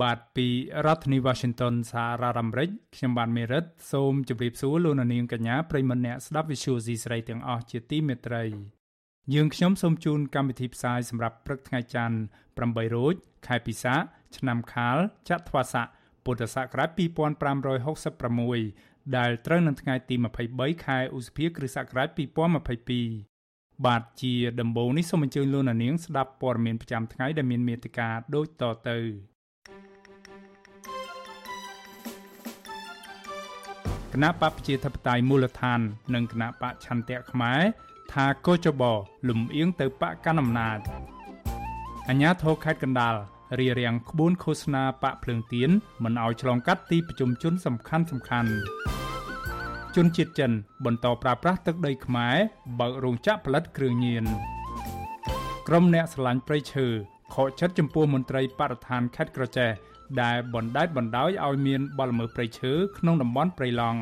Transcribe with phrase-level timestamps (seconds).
[0.00, 0.48] បាទពី
[0.86, 8.44] រដ្ឋធានី Washington សហរដ្ឋអាមេរិកខ្ញុំបាទមេរិតសូមជម្រាបសួរលោកអ្នកនាងកញ្ញាប្រិយមិត្តអ្នកស្ដាប់ Vithu Azisari ទាំងអស់ជាទីមេត្រី
[9.34, 12.16] យើងខ្ញុំសូមជូនកម្មវិធីផ្សាយសម្រាប់ព្រឹកថ្ងៃច័ន្ទ
[12.54, 13.14] 8រោច
[13.46, 13.94] ខែពិសា
[14.36, 15.86] ឆ្នាំខាលចត្វាស័ក
[16.24, 20.14] ពុទ្ធសករាជ2566ដែលត្រូវនៅថ្ងៃទី
[20.50, 22.08] 23ខែឧសភាគ្រិស្តសករាជ
[22.98, 28.98] 2022បាទជាដំបូងនេះសូមអញ្ជើញលោកនាងស្ដាប់ព័ត៌មានប្រចាំថ្ងៃដែលមានមេត្តាដូចតទៅ
[34.12, 35.80] គណៈបព្វជិធិបតេយ្យមូលដ្ឋាន
[36.14, 37.60] និងគណៈបច្ឆន្ទៈខ្មែរ
[38.12, 38.82] ថាកោចប
[39.28, 40.78] លំអៀងទៅបកកណ្ដាលអំណាច
[42.08, 43.14] អញ្ញាធរខេត្តកណ្ដាល
[43.60, 45.70] រៀបរៀងក្បួនឃោសនាបាក់ភ្លើងទៀន
[46.04, 48.50] មិនឲ្យឆ្លងកាត់ទីប្រជុំជនសំខាន់សំខាន់
[49.96, 50.52] ជនជាតិចិន
[50.84, 52.36] បន្តប្រើប្រាស់ទឹកដីខ្មែរ
[52.80, 54.24] បើករោងចក្រផលិតគ្រឿងញៀន
[55.68, 56.86] ក្រុមអ្នកស្រឡាញ់ព្រៃឈើ
[57.34, 59.70] ខកចិត្តចំពោះមន្ត្រីបរិស្ថានខេត្តក្រចេះ
[60.22, 64.00] ដែលបណ្តែតបណ្តោយឲ្យមានបលល្មើសព្រៃឈើក្នុងតំបន់ព្រៃឡង់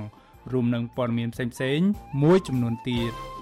[0.53, 1.89] រួមនឹងព័ត៌មានផ្សេងៗ
[2.23, 3.15] មួយចំនួនទៀត។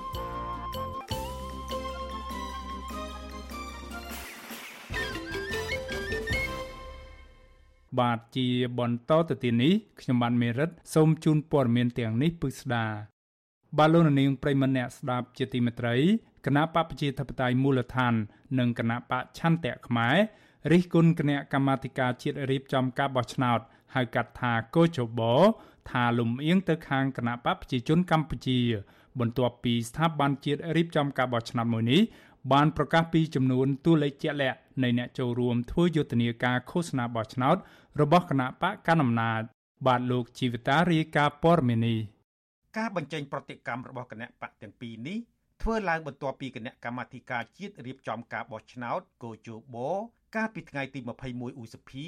[8.01, 12.87] បាទជាបន្តទៅទីនេះខ្ញុំបានមេរិតសូមជូនព័ត៌មានទាំងនេះពិស្ដា
[13.79, 15.97] បាទលោកនាងប្រិមម្នាក់ស្ដាប់ជាទីមេត្រី
[16.47, 18.15] គណៈបព្វជិធិបតេយ្យមូលដ្ឋាន
[18.59, 20.17] និងគណៈបច្ឆន្ទៈខ្មែរ
[20.73, 23.61] រិះគន់គណៈកម្មាធិការជាតិរៀបចំការបោះឆ្នោត
[23.95, 25.21] ហៅកាត់ថាកោជប
[25.91, 28.61] ថាលំអៀងទៅខាងគណៈបព្វជិជនកម្ពុជា
[29.21, 32.01] បន្ទាប់ពីស្ថាប័នជាតិរៀបចំការបោះឆ្នោតមួយនេះ
[32.53, 37.57] បានប្រកាសពីចំនួនតួលេខជាក់លាក់នៃអ្នកចូលរួមធ្វើយុទ្ធនាការឃោសនាបោះឆ្នោត
[38.01, 39.43] របស់គណៈបកកណ្ដាលអំណាច
[39.87, 41.99] បាទលោកជីវិតារាយការណ៍ព័ត៌មាននេះ
[42.77, 45.19] ការបញ្ចេញប្រតិកម្មរបស់គណៈបកទាំងពីរនេះ
[45.63, 49.77] ធ្វើឡើងបន្ទាប់ពីគណៈកម្មាធិការជាតិរៀបចំការបោះឆ្នោតកោជប
[50.37, 51.01] កាលពីថ្ងៃទី
[51.31, 52.07] 21ឧសភា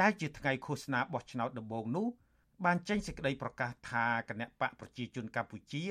[0.00, 2.06] ដែលជាថ្ងៃឃោសនាបោះឆ្នោតដំបូងនោះ
[2.64, 5.84] បានចេញសេចក្តីប្រកាសថាគណៈបកប្រជាជនកម្ពុជា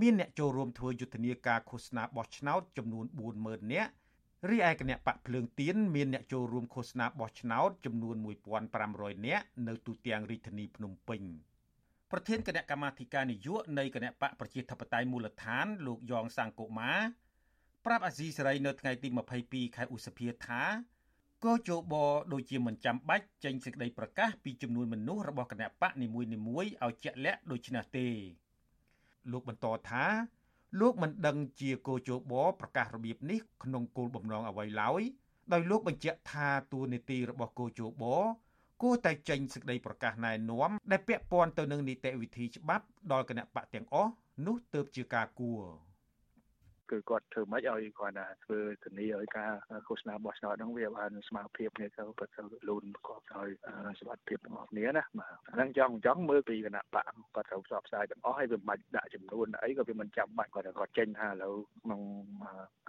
[0.00, 3.06] មានអ្នកចូលរួមធ្វើយុទ្ធនាការឃោសនាបោះឆ្នោតចំនួន
[3.38, 3.90] 40000នាក់
[4.50, 8.16] រីឯគណៈបកភ្លើងទៀនមានអ្នកចូលរួមឃោសនាបោះឆ្នោតចំនួន
[8.70, 11.22] 1500នាក់នៅទូទាំងរាជធានីភ្នំពេញ
[12.10, 16.92] ប្រធានគណៈកម្មាធិការនយោបាយនៃគណៈបកប្រជាធិបតេយ្យមូលដ្ឋាន លោកយ៉ងសង្គមា
[17.86, 19.08] ប្រាប់អាស៊ីសេរីនៅថ្ងៃទី
[19.42, 20.62] 22ខែឧសភាថា
[21.44, 21.94] កោជប
[22.32, 26.28] ដូចជាមិនចាំបាច់ចេញសេចក្តីប្រកាសពីចំនួនមនុស្សរបស់គណៈបកនីមួយៗ
[26.84, 28.08] ឲ្យជាក់លាក់ដូចនេះទេ
[29.32, 30.04] លោកបន្តថា
[30.80, 35.02] លោកមិនដឹងជាគោជបប្រកាសរបៀបនេះក្នុងគោលបំណងអ្វីឡើយ
[35.52, 38.04] ដោយលោកបញ្ជាក់ថាទួលនីតិរបស់គោជប
[38.82, 44.12] គួរតែចេញសេចក្តីប្រកាសណែនាំដែលពាក់ព័ន្ធទៅនឹងនីតិវិធីច្បាប់ដល់គណៈបកទាំងអស់
[44.46, 45.62] នោះទើបជាការគួរ។
[46.90, 49.52] គឺគាត់ធ្វើម៉េចឲ្យគាត់ថាធ្វើធានាឲ្យការ
[49.88, 53.48] ឃោសនាបោះឆ្នោតហ្នឹងវាបានស្មារតីគ្នាទៅពិតទៅលូនប្រកបដោយ
[53.98, 62.02] សុខភាពរបស់គ្នាណាបាទហ្នឹងចង់ចង់មើលពីគណៈបកគាត់ត្រូវផ្សព្វផ្សាយទាំងអស់ហើយវាមិនបាច់ដាក់ចំនួនអីក៏វាមិនចាំបាច់គាត់គាត់ចេញថាឥឡូវក្នុង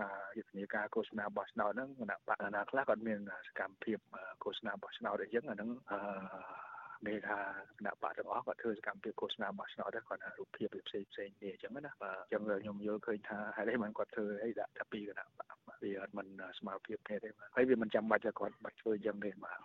[0.01, 3.97] ការយុទ្ធនាការឃោសនាបោះឆ្នោតហ្នឹងគណៈបកណាខ្លះគាត់មានសកម្មភាព
[4.43, 6.70] ឃោសនាបោះឆ្នោតអីចឹងអាហ្នឹងអឺ
[7.07, 15.51] មានថាគណៈបកទាំងអស់គាត់ធ្វើសកម្មភាពឃោសនាបោះឆ្នោតដែរគាត់ថារូបភាពផ្សេងផ្សេងគ្នាអញ្ចឹងណាបាទអញ្ចឹងខ្ញុំយល់ឃើញថាហេតុអីបានគាត់ធ្វើអីដាក់ថាពីគណៈបក
[15.83, 16.27] វាអត់មិន
[16.59, 19.59] ស្មារតីគ្នាទេបាទហើយវាមិនចាំបាច់ថាគាត់បាច់ធ្វើអញ្ចឹងទេបាទ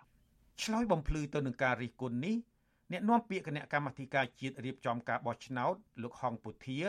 [0.63, 2.35] ឆ្លើយបំភ្លឺទៅនឹងការរិះគន់នេះ
[2.91, 6.79] អ្នកនាំពាក្យគណៈកម្មាធិការជាតិរៀបចំការបោះឆ្នោតលោកហងពុធា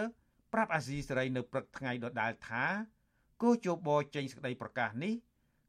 [0.52, 2.64] ប្រាប់អាស៊ីសេរីនៅព្រឹកថ្ងៃដដែលថា
[3.42, 5.14] គោជបចេញសេចក្តីប្រកាសនេះ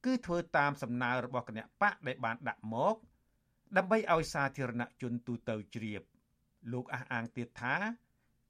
[0.06, 2.96] គឺធ្វើតាមសំណើរបស់គណៈបកដែលបានដាក់មក
[3.78, 6.02] ដើម្បីឲ្យសាធារណជនទូទៅជ្រាប
[6.72, 7.76] លោកអះអាងទៀតថា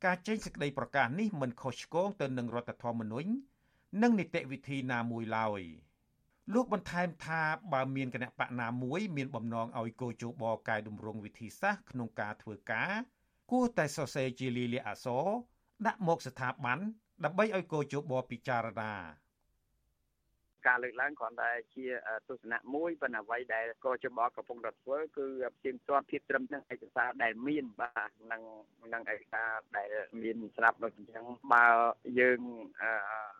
[0.06, 3.30] ការចេញសេចក្តីប្រកាសនេះមិនខុសឆ្គងទៅនឹងរដ្ឋធម្មនុញ្ញ
[4.02, 5.62] និងនីតិវិធីណាមួយឡើយ
[6.54, 7.42] លោកបន្ថែមថា
[7.74, 12.92] បើមានគណៈបកណាមួយមានបំណងឲ្យកោជបកែតម្រង់វិធីសាស្ត្រក្នុងការធ្វើការ
[13.52, 15.28] គួរតែសរសេរជាលិលាអក្សរ
[15.88, 16.80] ដាក់មកស្ថាប័ន
[17.24, 18.94] ដើម្បីឲ្យកោជបពិចារណា
[20.68, 21.86] ការលើកឡើងគ្រាន់តែជា
[22.30, 28.44] ទស្សនៈមួយប៉ុន្តែអ្វីដែលកោជបកំពុងតែធ្វើគឺព្យាទាត់ភាពត្រឹមត្រូវឯកសារដែលមានបាទនឹង
[28.94, 29.88] នឹងឯកសារដែល
[30.24, 31.66] មានស្រាប់ដូចអញ្ចឹងបើ
[32.20, 32.40] យើង
[32.82, 32.84] ឃ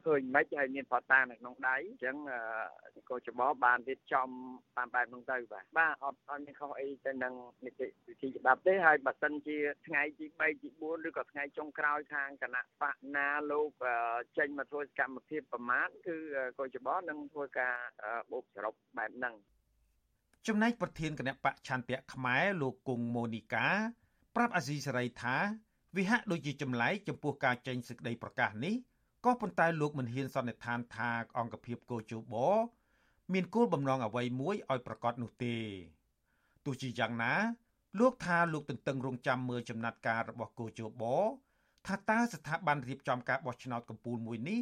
[0.06, 2.16] ឃើញមិនហើយមានផតានៅក្នុងដៃអញ្ចឹង
[3.10, 4.30] កោចបបានរៀបចំ
[4.78, 7.34] តាមបែបនោះទៅបាទបាទអត់អត់មានខុសអីទៅនឹង
[7.66, 9.58] នីតិវិធីច្បាប់ទេហើយបើសិនជា
[9.88, 13.72] ថ្ងៃទី3ទី4ឬក៏ថ្ងៃចុងក្រោយខាងគណៈបកណាលោក
[14.38, 16.18] ចេញមកធ្វើសកម្មភាពប្រមាថគឺ
[16.60, 17.76] កោចបនឹងធ្វើការ
[18.32, 19.36] បូកសរុបបែបហ្នឹង
[20.48, 23.68] ចំណែកប្រធានគណៈបកឆន្ទៈខ្មែរលោកគង់ម៉ូនីកា
[24.36, 25.36] ប្រាប់អាស៊ីសេរីថា
[25.98, 28.76] វិហាក់ដូចជាចម្លែកចំពោះការចេញសេចក្តីប្រកាសនេះ
[29.26, 32.36] ក៏ប៉ុន្តែលោកមិនហ៊ានសន្និដ្ឋានថាអង្គភាពកោជប
[33.34, 35.56] មានគោលបំណងអ្វីមួយឲ្យប្រកាសនោះទេ
[36.66, 37.34] ទោះជាយ៉ាងណា
[38.00, 41.04] លោកថាលោកទន្ទឹងរង់ចាំមើលចំណាត់ការរបស់កោជប
[41.88, 44.60] ថាតើស្ថាប័នរៀបចំការបោះឆ្នោតកំពូលមួយនេះ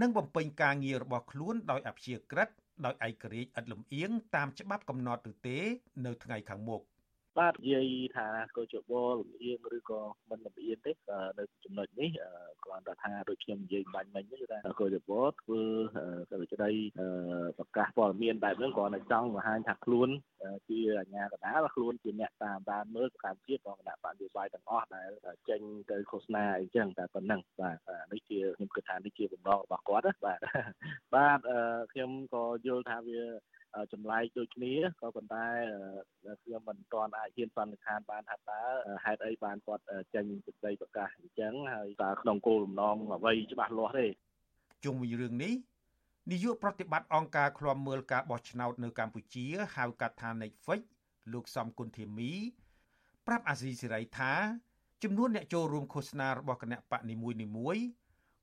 [0.00, 2.48] នឹងបំពេញការងាររបស់ខ្លួនដោយអព្យាក្រឹត
[2.84, 5.58] ដោយឯករាជ្យឥតលំអៀងតាមច្បាប់កំណត់ឬទេ
[6.04, 6.82] នៅថ្ងៃខាងមុខ
[7.38, 7.86] បាទនិយាយ
[8.16, 8.26] ថា
[8.56, 10.00] កោជបលំអៀងឬក៏
[10.30, 10.92] មិនលំអៀងទេ
[11.38, 12.10] នៅចំណុចនេះ
[12.64, 15.62] គ្រាន់តែថាដូចខ្ញុំនិយាយបាញ់មិញគឺថាកោជបលធ្វើ
[16.30, 16.70] កិច្ចក្តី
[17.58, 20.08] ប្រកាសព័ត៌មានបែបហ្នឹងគ្រាន់តែចង់បង្ហាញថាខ្លួន
[20.68, 25.10] ជាអាជ្ញាកណ្ដាលខ្លួនជាអ្នកតាមដានមើលសកម្មភាពរបស់គណៈបដិបាយទាំងអស់ដែល
[25.48, 25.60] ចេញ
[25.90, 27.76] ទៅឃោសនាអីចឹងតែប៉ុណ្ណឹងបាទ
[28.12, 30.38] នេះជាខ្ញុំគិតថានេះជាបំណងរបស់គាត់បាទ
[31.14, 31.40] បាទ
[31.92, 33.20] ខ្ញុំក៏យល់ថាវា
[33.92, 35.46] ចម្លែកដូចគ្នាក៏ប៉ុន្តែ
[36.42, 38.60] ខ្ញុំមិនទាន់អាចហ៊ានសន្និដ្ឋានបានថាតើ
[39.04, 39.84] ហេតុអីបានគាត់
[40.14, 44.06] ចេញសេចក្តីប្រកាសអញ្ចឹងហើយតើក្នុងគោលបំណងអ្វីច្បាស់លាស់ទេ
[44.84, 45.54] ជុំវិញរឿងនេះ
[46.30, 50.80] នាយកប្រតិបត្តិអង្គការឃ្លាំមើលការបោះឆ្នោតនៅកម្ពុជាហៅកាត់ថា Netflix
[51.32, 52.32] លោកសំគុណធីមី
[53.26, 54.32] ប្រាប់អាស៊ីសេរីថា
[55.02, 57.14] ចំនួនអ្នកចូលរួមឃោសនារបស់គណៈបកនី
[57.56, 57.84] មួយៗ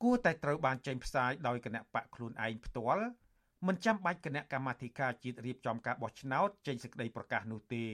[0.03, 3.05] គួរតែត្រូវបានចេញផ្សាយដោយគណៈបកខ្លួនឯងផ្ទាល់
[3.67, 7.85] មិនចាំបាច់គណៈកម្មាធិការជាតិរៀបចំការបោះឆ្នោតចេញសេចក្តីប្រកាសនោះទេ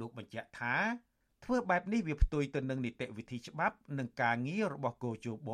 [0.00, 0.74] លោកបញ្ជាក់ថា
[1.44, 5.50] ធ្វើបែបនេះវាផ្ទុយទៅនឹងនីតិវិធីច្បាប់និងការងាររបស់គោជប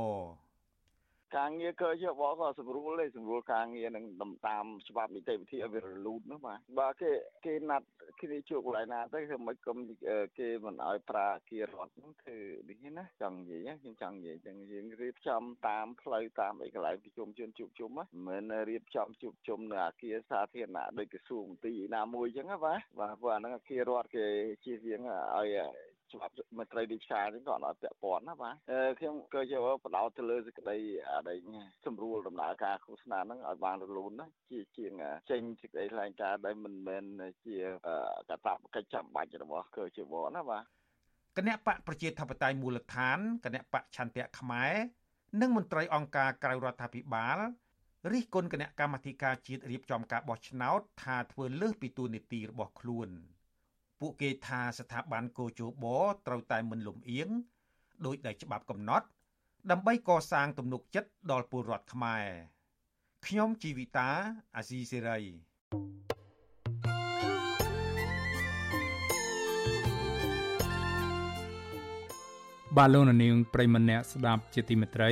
[1.36, 4.04] ការងារកើជាបកក៏ស្រួលទេស្រួលការងារនឹង
[4.46, 7.10] តាមច្បាប់នីតិវិធីឲ្យវារលូននោះបាទបើគេ
[7.44, 7.86] គេណាត់
[8.20, 9.78] គ្នាជួបកន្លែងណាទៅគឺមិនគុំ
[10.38, 12.36] គេមិនឲ្យប្រាគារដ្ឋនោះគឺ
[12.69, 24.26] នេះណាចង់និយាយខ្ញុំចង់និយាយចឹងយើងរៀបចំតាមផ្លូវតាមអីកន្លែងប្រជុំជនជួបជុំមិនមែនរៀបចំជួបជុំនៅអាគារសាធារណៈដូចក្រសួងមន្ត្រីណាមួយចឹងណាបាទបាទព្រោះអាហ្នឹងអាគាររដ្ឋគេ
[24.64, 25.00] ជៀសវាង
[25.38, 25.48] ឲ្យ
[26.14, 28.55] ច្បាប់មន្ត្រីទីផ្សារនេះក៏អត់ពាក់ព័ន្ធណាបាទ
[28.99, 30.76] ខ្ញុំក៏យកបដោតទៅលើសេចក្តី
[31.11, 31.38] អានេះ
[31.87, 34.93] សម្រួលដំណើរការឃោសនាហ្នឹងឲ្យបានរលូនណាជាជាង
[35.31, 37.05] ចេញសេចក្តីថ្លែងការណ៍ដែលមិនមែន
[37.46, 37.56] ជា
[38.31, 40.64] កតាបកិច្ចចាំបាច់របស់កជបណាបាទ
[41.37, 44.72] គណៈបកប្រជាធិបតេយ្យមូលដ្ឋានគណៈបកឆន្ទៈខ្មែរ
[45.40, 47.38] និងមន្ត្រីអង្គការក្រៅរដ្ឋាភិបាល
[48.12, 53.10] រិះគន់គណៈកម្មាធិការជាតិរៀបចំការបោះឆ្នោតថាធ្វើលើសពីទូនីតិរបស់ខ្លួន។
[54.06, 55.85] ពួកគេថាស្ថាប័នកោជប
[56.27, 57.29] ត្រូវតែមិនលំអៀង
[58.06, 59.06] ដោយដែលច្បាប់កំណត់
[59.71, 62.27] ដើម្បីកសាងទំនុកចិត្តដល់ពលរដ្ឋខ្មែរ
[63.27, 64.09] ខ្ញុំជីវិតា
[64.56, 65.21] អាស៊ីសេរី
[72.77, 75.11] បាទលោកនាងប្រិមម្នាក់ស្ដាប់ជាទីមេត្រី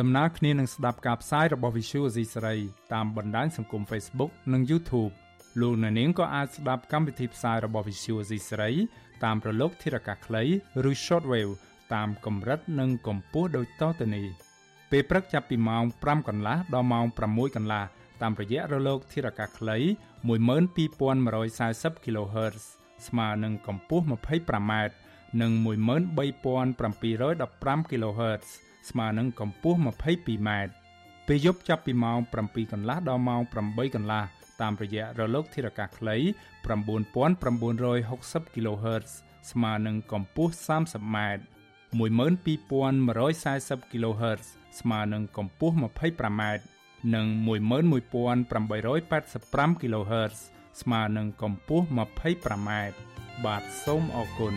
[0.00, 2.56] ដំណើរគ្នានឹងស្ដាប់ការផ្សាយរបស់ Visual Asia សេរី
[2.92, 5.14] តាមបណ្ដាញសង្គម Facebook និង YouTube
[5.60, 8.70] លោកអ្នកនាងក៏អាចស្ដាប់កម្មវិធីផ្សាយរបស់ Visual C ស្រី
[9.24, 10.42] តាមប្រឡោកធារកាសខ្លី
[10.90, 11.52] ឬ Shortwave
[11.94, 14.26] តាមកម្រិតនិងកម្ពស់ដូចតទៅនេះ
[14.90, 17.84] ពេលព្រឹកចាប់ពីម៉ោង5កន្លះដល់ម៉ោង6កន្លះ
[18.22, 19.76] តាមរយៈរលកធារកាសខ្លី
[20.26, 22.64] 12140 kHz
[23.06, 24.72] ស្មើនឹងកម្ពស់ 25m
[25.40, 28.46] និង13715 kHz
[28.90, 30.50] ស្មើនឹងកម្ពស់ 22m
[31.26, 34.24] ពេលយប់ចាប់ពីម៉ោង7កន្លះដល់ម៉ោង8កន្លះ
[34.60, 36.16] តាមរយៈរលកធារកាសខ្លី
[36.66, 39.10] 9960 kHz
[39.50, 41.16] ស្មើនឹងកម្ពស់ 30m
[41.98, 44.44] 12140 kHz
[44.80, 46.42] ស្មើនឹងកម្ពស់ 25m
[47.14, 50.36] និង11885 kHz
[50.80, 52.70] ស្មើនឹងកម្ពស់ 25m
[53.44, 54.54] បាទសូមអរគុណ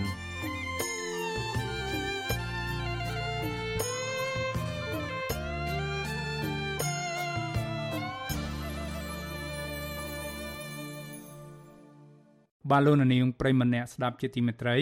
[12.71, 14.77] បាឡូណានីងប្រិមម្នាក់ស្ដាប់ជាទីមេត្រី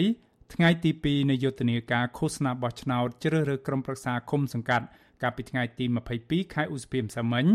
[0.54, 4.86] ថ្ងៃទី2នៃយុទ្ធនាការឃោសនាបោះឆ្នោតជ្រើសរើសក្រុមប្រឹក្សាគុំសង្កាត់
[5.22, 5.84] កាលពីថ្ងៃទី
[6.20, 7.46] 22ខែឧសភាម្សិលមិញ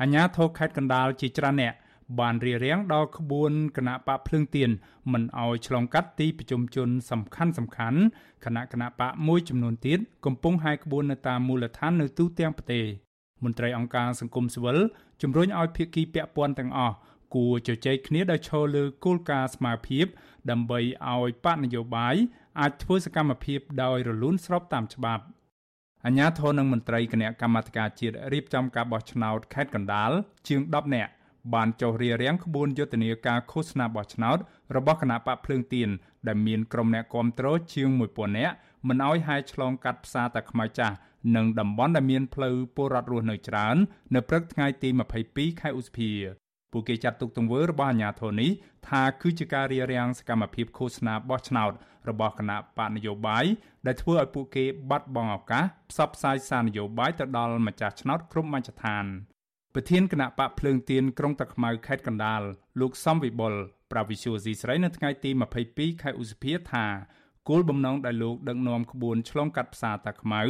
[0.00, 1.74] អាជ្ញាធរខេត្តកណ្ដាលជាច្រើនអ្នក
[2.20, 4.70] បានរៀបរៀងដល់ក្បួនគណៈបកភ្លើងទៀន
[5.12, 8.00] មិនអោយឆ្លងកាត់ទីប្រជុំជនសំខាន់សំខាន់
[8.44, 12.84] គណៈគណៈបកមួយចំនួនទៀតកំពុងហាយក្បួននៅតាមមូលដ្ឋាននៅទូទាំងប្រទេស
[13.44, 14.78] មន្ត្រីអង្គការសង្គមស៊ីវិល
[15.22, 16.94] ជំរុញឲ្យភាគីពាក់ព័ន្ធទាំងអស់
[17.34, 20.06] គួរជជែកគ្នាដោយឈរលើគោលការណ៍ស្មារភាព
[20.50, 22.16] ដើម្បីឲ្យបកនយោបាយ
[22.60, 25.24] អាចធ្វើសកម្មភាពដោយរលូនស្របតាមច្បាប់
[26.06, 30.10] អាជ្ញាធរនិងមន្ត្រីគណៈកម្មាធិការជាតិរៀបចំការបោះឆ្នោតខេត្តកណ្ដាល
[30.48, 31.12] ជាង10នាក់
[31.54, 34.38] បានចុះរៀបរៀងក្បួនយុទ្ធនាការឃោសនាបោះឆ្នោត
[34.76, 35.88] របស់គណៈបកភ្លើងទៀន
[36.28, 38.54] ដែលមានក្រុមអ្នកគាំទ្រជាង1000នាក់
[38.88, 40.96] មិនអោយហាយឆ្លងកាត់ផ្សារតាខ្មៅចាស់
[41.36, 43.76] និងតំបន់ដែលមានផ្លូវពលរដ្ឋរស់នៅច្រើន
[44.14, 44.88] នៅព្រឹកថ្ងៃទី
[45.24, 46.10] 22ខែឧសភា
[46.72, 48.50] ពួកគេចាត់ទុកទង្វើរបស់អាជ្ញាធរនេះ
[48.88, 51.72] ថាគឺជាការរារាំងសកម្មភាពឃោសនាបោះឆ្នោត
[52.08, 53.44] របស់គណៈបកនយោបាយ
[53.86, 59.04] ដែលធ្វើឲ្យពួកគេបាត់បង់ឱកាសផ្សព្វផ្សាយសារនយោបាយទៅដល់ម្ចាស់ឆ្នោតគ្រប់មជ្ឈដ្ឋាន
[59.74, 62.42] ប្រធានគណៈបកភ្លើងទៀនក្រុងតាខ្មៅខេត្តកណ្ដាល
[62.80, 63.54] លោកសំវិបុល
[63.90, 65.30] ប្រាវិសុយស៊ីស្រីនៅថ្ងៃទី
[65.66, 66.86] 22ខែឧសភាថា
[67.48, 70.42] គោលបំណងដែលលោកដឹកនាំក្បួនឆ្លងកាត់ផ្សារតាខ្មៅ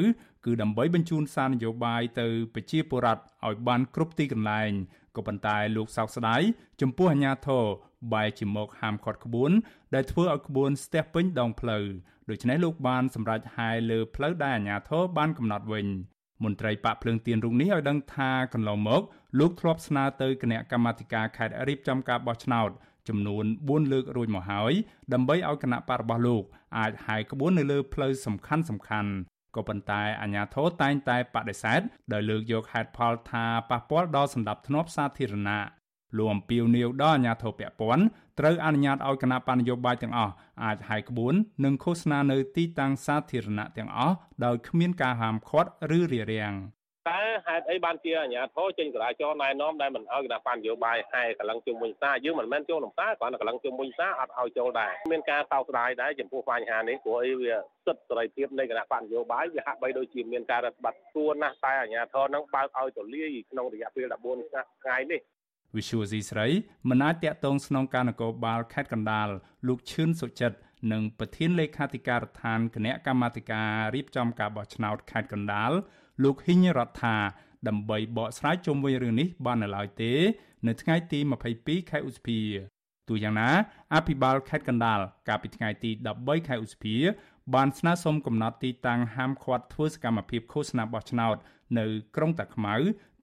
[0.44, 4.72] គឺដើម្បីបញ្ជូនសារនយោបាយទៅប្រជាពលរដ្ឋឲ្យបានគ្រប់ទីកន្លែង
[5.16, 6.40] ក៏ប៉ុន្តែលោកសោកស្ដាយ
[6.80, 7.64] ចំពោះអាញាធរ
[8.12, 9.50] បែរជាមកហាមឃាត់ក្បួន
[9.94, 11.84] ដែលធ្វើឲ្យក្បួនស្ទះពេញដងផ្លូវ
[12.30, 15.86] ដូច្នេះលោកបានសម្រេចហាយលើផ្លូវដែលអាញាធរបានកំណត់វិញ
[16.44, 19.02] មន្ត្រីបាក់ភ្លើងទៀនរូបនេះឲ្យដឹងថាកន្លងមក
[19.38, 22.70] លោកធ្លាប់ស្នើទៅគណៈកម្មាធិការខេត្តរៀបចំការបោះឆ្នោត
[23.08, 24.72] ចំនួន4លើករួចមកហើយ
[25.12, 26.44] ដើម្បីឲ្យគណៈបករបស់លោក
[26.78, 29.10] អាចហាយក្បួននៅលើផ្លូវសំខាន់សំខាន់
[29.56, 31.80] ក៏ប៉ុន្តែអាជ្ញាធរតែងតែបដិសេធ
[32.12, 35.60] ដោយលើកយកហេតុផលថាប៉ះពាល់ដល់សន្តិភាពសាធារណៈ
[36.16, 38.04] លោកអំពីវនីវដល់អាជ្ញាធរពាក់ព័ន្ធ
[38.38, 46.54] ត្រូវអនុញ្ញាតឲ្យគណៈបញ្ញយោបាយទាំងអស់អាចហាយក្បួននិងឃោសនានៅទីតាំងសាធារណៈទាំងអស់ដោយគ្មានការហាមឃាត់ឬរារាំង
[47.08, 57.54] តើហេតុអីបានជាអាជ្ញាធរចេញចរាចរណ៍ណែនាំដែលមិនឲ្យគណៈបញ្ញយោបាយហែកន្លងជុំវិញផ្សារយើងមិនមែនចូលក្នុងផ្សារគ្រាន់តែកន្លងជុំវិញផ្សារអត់ឲ្យចូលដែរមានការសោកស្ដាយដែរចំពោះបញ្ហានេះព្រោះអីវា
[57.86, 64.06] សិទ្ធិសេរីភាពនៃគណៈបញ្ញយោបាយវាហាក់បីដូចជាមានការរឹតបន្តឹងគួរណាស់តែអាជ្ញាធរនឹងបើកឲ្យទូលាយក្នុងរយៈពេល
[64.44, 65.20] 14ថ្ងៃនេះ
[65.76, 66.46] វិសុវស៊ីស្រី
[66.90, 69.28] មិនអាចតាក់ទងស្នងការនគរបាលខេត្តកណ្ដាល
[69.68, 70.58] លោកឈឿនសុចិត្ត
[70.92, 75.72] និងប្រធានលេខាធិការដ្ឋានគណៈកម្មាធិការរៀបចំការបោះឆ្នោតខេត្តកណ្ដាល
[76.22, 77.16] លោកហ៊ីញរដ្ឋា
[77.68, 80.12] ដើម្បីបកស្រាយជុំវិញរឿងនេះបាននៅឡើយទេ
[80.66, 81.18] នៅថ្ងៃទី
[81.54, 82.40] 22ខែឧសភា
[83.08, 83.50] ទូយ៉ាងណា
[83.94, 86.96] អភិបាលខេត្តកណ្ដាលកាលពីថ្ងៃទី13ខែឧសភា
[87.54, 91.36] បានស្នើសុំកំណត់ទីតាំងហាមឃាត់ធ្វើសកម្មភាពឃោសនាបោះឆ្នោត
[91.78, 91.86] នៅ
[92.16, 92.74] ក្រុងតាខ្មៅ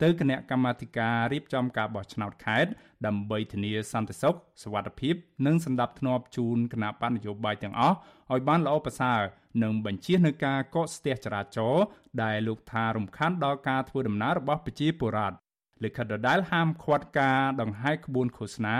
[0.03, 2.71] ទៅគណៈកម្មាធិការរៀបចំការបោះឆ្នោតខេត្ត
[3.05, 7.95] ដើម្បីធានាសន្តិសុខសុវត្ថិភាព និងសន្តិភាពជូនគណៈបញ្ញយោបាយទាំងអស់
[8.31, 9.21] ឲ្យបានល្អប្រសើរ
[9.63, 11.83] និងបញ្ជានៅការកកស្ទះចរាចរណ៍
[12.23, 15.37] ដែលលោកថារំខានដល់ការធ្វើដំណើររបស់ប្រជាពលរដ្ឋ
[15.83, 18.77] លិខិតដដែលហាមឃាត់ការដង្ហែក្បួនឃោសនា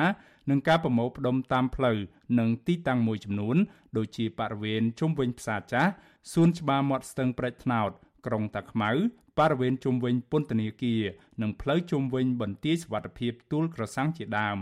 [0.50, 1.98] និងការប្រមូលផ្ដុំតាមផ្លូវ
[2.40, 3.58] និងទីតាំងមួយចំនួន
[3.98, 5.92] ដូចជាបរិវេណជុំវិញផ្សារចាស់
[6.32, 7.92] សួនច្បារមាត់ស្ទឹងព្រែកថ្នោត
[8.28, 8.92] ក្រុងតាខ្មៅ
[9.40, 11.04] បរិវេណជុំវិញពន្ធនាគារ
[11.42, 14.60] និងផ្លូវជុំវិញបន្ទាយសុវត្ថិភាពទួលក្រសាំងជាដើម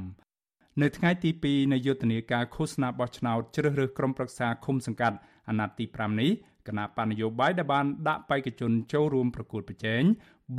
[0.82, 5.18] នៅថ្ងៃទី2នៃយុទ្ធនាការឃោសនាបោះឆ្នោតជ្រើសរើសក្រុមប្រឹក្សាឃុំសង្កាត់
[5.50, 6.32] អាណត្តិទី5នេះ
[6.68, 10.04] គណៈបញ្ញយោបាយដែលបានដាក់បេក្ខជនចូលរួមប្រកួតប្រជែង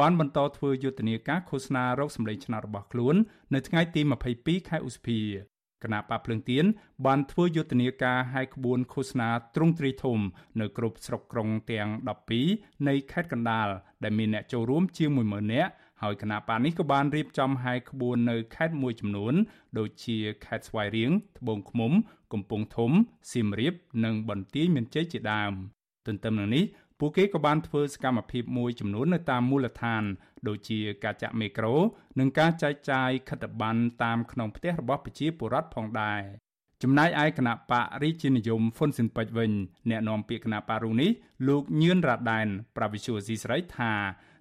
[0.01, 3.15] បានបន្តធ្វើយុទ្ធនាការឃោសនារកសម្លេងឆ្នោតរបស់ខ្លួន
[3.55, 4.01] នៅថ្ងៃទី
[4.35, 5.21] 22ខែឧសភា
[5.85, 6.65] គណៈបកភ្លើងទៀន
[7.07, 10.19] បានធ្វើយុទ្ធនាការហែកក្បួនឃោសនាទ្រង់ទ្រីធំ
[10.61, 11.89] នៅគ្រប់ស្រុកក្រុងទាំង
[12.39, 13.69] 12នៃខេត្តកណ្ដាល
[14.05, 19.35] ដែលមានអ្នកចូលរួមជាង10000នាក់ហើយគណៈបកនេះក៏បានរៀបចំហែកក្បួននៅខេត្តមួយចំនួន
[19.79, 21.93] ដូចជាខេត្តស្វាយរៀងត្បូងឃ្មុំ
[22.33, 22.91] កំពង់ធំ
[23.33, 25.53] សៀមរាប និងបន្ទាយមានជ័យជាដើម
[26.07, 26.65] ទន្ទឹមនឹងនេះ
[27.01, 30.03] ពួកគេក៏បានធ្វើសកម្មភាពមួយចំនួននៅតាមមូលដ្ឋាន
[30.49, 31.75] ដូចជាការចាក់មេក្រូ
[32.19, 36.21] និងការចែកចាយខិត្តប័ណ្ណតាមក្នុងផ្ទះរបស់ប្រជាពលរដ្ឋផងដែរ
[36.83, 39.51] ចំណែកឯគណៈបករាជានិយមហ៊ុនស៊ិនពេជ្រវិញ
[39.91, 41.11] អ្នកនាំពាក្យគណៈបករុងនេះ
[41.49, 43.93] លោកញឿនរ៉ាដែនប្រវិសុយស៊ីស្រីថា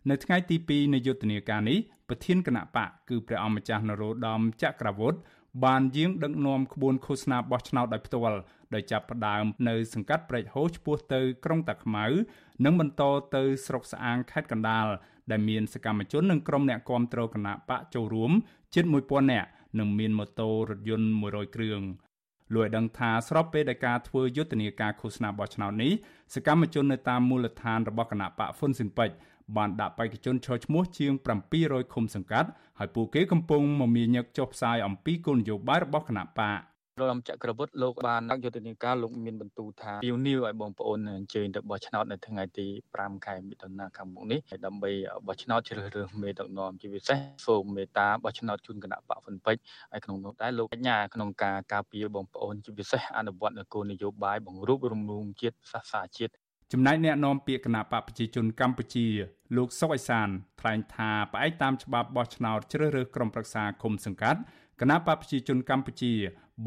[0.09, 5.19] នៅថ្ងៃទី2នៃយុទ្ធនាការនេះប្រធានគណៈបកគឺព្រះអង្គម្ចាស់នរោត្តមចក្រវុឌ្ឍ
[5.63, 8.39] បានយាងដឹកនាំក្បួនឃោសនាបោះឆ្នោតដោយផ្ទាល់
[8.73, 12.05] ដោយចាប់ផ្ដើមនៅសង្កាត់ព្រែកហូឆ្ពោះទៅក្រុងតាខ្មៅ
[12.65, 13.03] និងបន្ត
[13.35, 14.87] ទៅស្រុកស្អាងខេត្តកណ្ដាល
[15.31, 18.31] ដែលមានសកម្មជននិងក្រុមអ្នកគាំទ្រគណៈបកចូលរួម
[18.75, 21.81] ជិត1000នាក់និងមានម៉ូតូរថយន្ត100គ្រឿង
[22.53, 25.91] លោកឲ្យដឹងថាស្របពេលដែលការធ្វើយុទ្ធនាការឃោសនាបោះឆ្នោតនេះ
[26.35, 29.15] សកម្មជននៅតាមមូលដ្ឋានរបស់គណៈបកហ្វុនស៊ិនពេជ្រ
[29.57, 31.13] បានដាក់បេក្ខជនឈរឈ្មោះជាង
[31.53, 32.49] 700ឃុំសង្កាត់
[32.79, 36.61] ហើយពួកគេកំពុងមមាញឹកចុះផ្សាយអំពីគោលនយោបាយរបស់គណៈបក
[37.11, 44.91] រំចក្រវុឌ្ឍលោកបានដាក់យុទ្ធនាការលោកមានបន្ទូថាពីវនីវឲ្យបងប្អូនអញ្ជើញទៅបោះឆ្នោតនៅថ្ងៃទី5ខែមិថុនាខាងមុខនេះហើយដើម្បី
[45.27, 49.61] បោះឆ្នោតជ្រើសរើសមេដឹកនាំជាពិសេសសូមមេត្តាបោះឆ្នោតជូនគណៈបកហ្វុនពេជ្រ
[49.91, 56.33] ហើយក្នុងនោះដែរលោកបញ្ញាក្នុងការការពារបងប្អូនជាពិសេសអនុវត្តនូវគោលនយោបាយបង្រួបរំលងជាតិសាសនាជាតិ
[56.71, 59.07] ចំណែកអ្នកនាំពាក្យគណៈបកប្រជាជនកម្ពុជា
[59.55, 60.27] លោកសុកអេសាន
[60.61, 64.39] ថ្លែងថាផ្អែកតាមច្បាប់បោះឆ្នោតជ្រើសរើសក្រុមប្រឹក្សាគុំសង្កាត់
[64.81, 66.13] គណៈបកប្រជាជនកម្ពុជា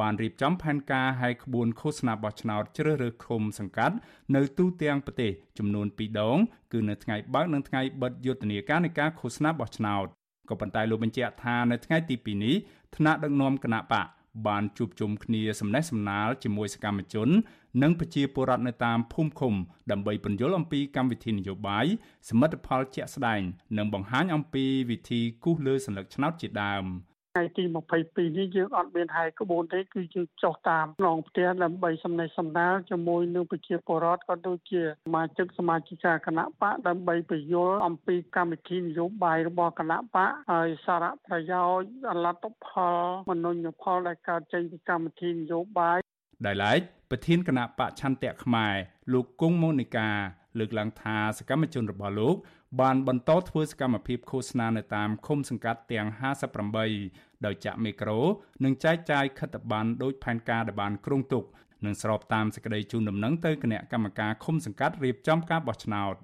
[0.01, 3.97] បានរៀបចំផែនការឲ្យក្បួនឃោសនាបោះឆ្នោតជ្រើសរើសឃុំសង្កាត់
[4.35, 6.39] នៅទូទាំងប្រទេសចំនួន2ដង
[6.73, 10.07] គឺនៅថ្ងៃបើកនិងថ្ងៃបិទយុទ្ធនាការនៃការឃោសនាបោះឆ្នោត
[10.49, 12.55] ក៏ប៉ុន្តែលោកបញ្ជាក់ថានៅថ្ងៃទី2នេះ
[12.97, 14.07] ថ្នាក់ដឹកនាំគណៈបក
[14.47, 17.29] បានជួបជុំគ្នាសំណេះសំណាលជាមួយសកម្មជន
[17.83, 19.55] និងប្រជាពលរដ្ឋនៅតាមភូមិឃុំ
[19.91, 21.87] ដើម្បីពន្យល់អំពីកម្មវិធីនយោបាយ
[22.29, 23.41] សមិទ្ធផលជាក់ស្ដែង
[23.79, 26.85] និងបង្ហាញអំពីវិធីគូសលើសញ្ញាឆ្នោតជាដើម
[27.33, 27.65] ថ្ងៃទី
[28.01, 42.99] 22នេះយើងអត់មានហែកក្បួនទេគឺយើងចុះតាមក្នុងផ្ទះដើម្បីសំណេះសំណាលជាមួយនឹងប្រជាពលរដ្ឋក៏ដូចជាសមាជិកសមាជិកាគណៈបកដើម្បីពយល់អំពីកម្មវិធីនយោបាយរបស់គណៈបកហើយសារៈប្រយោជន៍អលទ្ធផល
[43.31, 45.99] មនុញ្ញផលដែលកើតចេញពីកម្មវិធីនយោបាយ
[46.47, 46.81] ដែលឡែក
[47.11, 48.75] ប្រធានគណៈបកឆន្ទៈខ្មែរ
[49.13, 50.11] លោកគង់ម៉ូនីកា
[50.59, 52.37] លើកឡើងថាសកម្មជនរបស់លោក
[52.81, 56.07] បានបន្តធ្វើសកម្មភាពឃោសនានៅតាមឃុំសង្កាត់ទាំង
[56.77, 58.19] 58ដោយចាក់មីក្រូ
[58.65, 61.45] និងចែកចាយខិត្តប័ណ្ណដោយផែនការដែលបានគ្រោងទុក
[61.85, 66.15] និងស្របតាមសេចក្តីជូនដំណឹងទៅគណៈកម្មការឃុំសង្កាត់រៀបចំការបោះឆ្នោត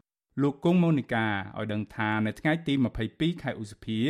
[0.43, 1.27] លោកគង់ម៉ូនីកា
[1.59, 2.75] ឲ្យដឹងថានៅថ្ងៃទី
[3.09, 4.01] 22ខែឧសភា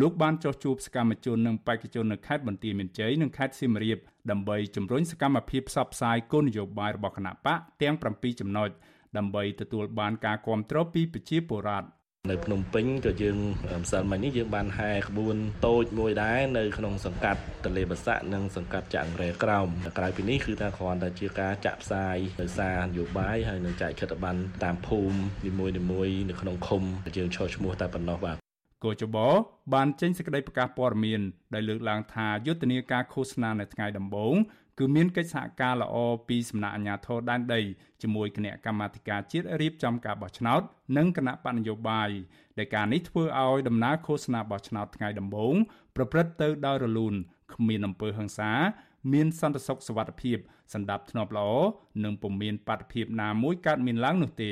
[0.00, 3.98] លោកបានចុះជួបសកម្មជននិងបេក្ខជននៅខេត្តបន្ទាយមានជ័យនិងខេត្តសៀមរាប
[4.30, 8.70] ដើម្បីជំរុញសកម្មភាពផ្សព្វផ្សាយគោលនយោបាយរបស់គណៈបកទាំង7ចំណុច
[9.18, 11.88] ដើម្បីទទួលបានការគាំទ្រពីប្រជាពលរដ្ឋ
[12.30, 13.38] នៅភ្នំពេញក៏យើង
[13.80, 19.68] ម្សិលមិញនេះយើងបានហែក្បួនតូចមួយដែរនៅក្នុងសង្កាត់តលេបស័កនិងសង្កាត់ចាក់រែក្រោម
[19.98, 25.16] ក្រៅពីនេះគឺថាគ្រាន់តែជាការចាក់ផ្សាយនៅសារនយោបាយហើយនឹងចែកខិត្តប័ណ្ណតាមភូមិ
[25.46, 26.82] នីមួយៗនៅក្នុងឃុំ
[27.16, 28.36] យើងឈរឈ្មោះតែប៉ុណ្ណោះបាទ
[28.84, 29.16] កោចប
[29.74, 31.20] បានចេញសេចក្តីប្រកាសព័ត៌មាន
[31.54, 34.36] ដែលលើកឡើងថាយុទ្ធនាការឃោសនានៅថ្ងៃដំបូង
[34.79, 35.95] គឺមានកិច្ចសហការល្អ
[36.27, 37.61] ពីសំណាក់អាជ្ញាធរដែនដី
[38.01, 40.61] ជាមួយគណៈកម្មាធិការជាតិរៀបចំការបោះឆ្នោត
[40.97, 42.09] និងគណៈបញ្ញយោបាយ
[42.57, 45.55] ដែលការនេះធ្វើឲ្យដំណើរឃោសនាបោះឆ្នោតថ្ងៃដំបូង
[45.95, 47.13] ប្រព្រឹត្តទៅដោយរលូន
[47.53, 48.51] គ្មានអំពើហិង្សា
[49.13, 50.37] មានសន្តិសុខសวัสดิភាព
[50.73, 51.51] សម្ដាប់ធ្នាប់ល្អ
[52.03, 54.45] និងពុំមានបាតុភិបណាមួយកើតមានឡើងនោះទ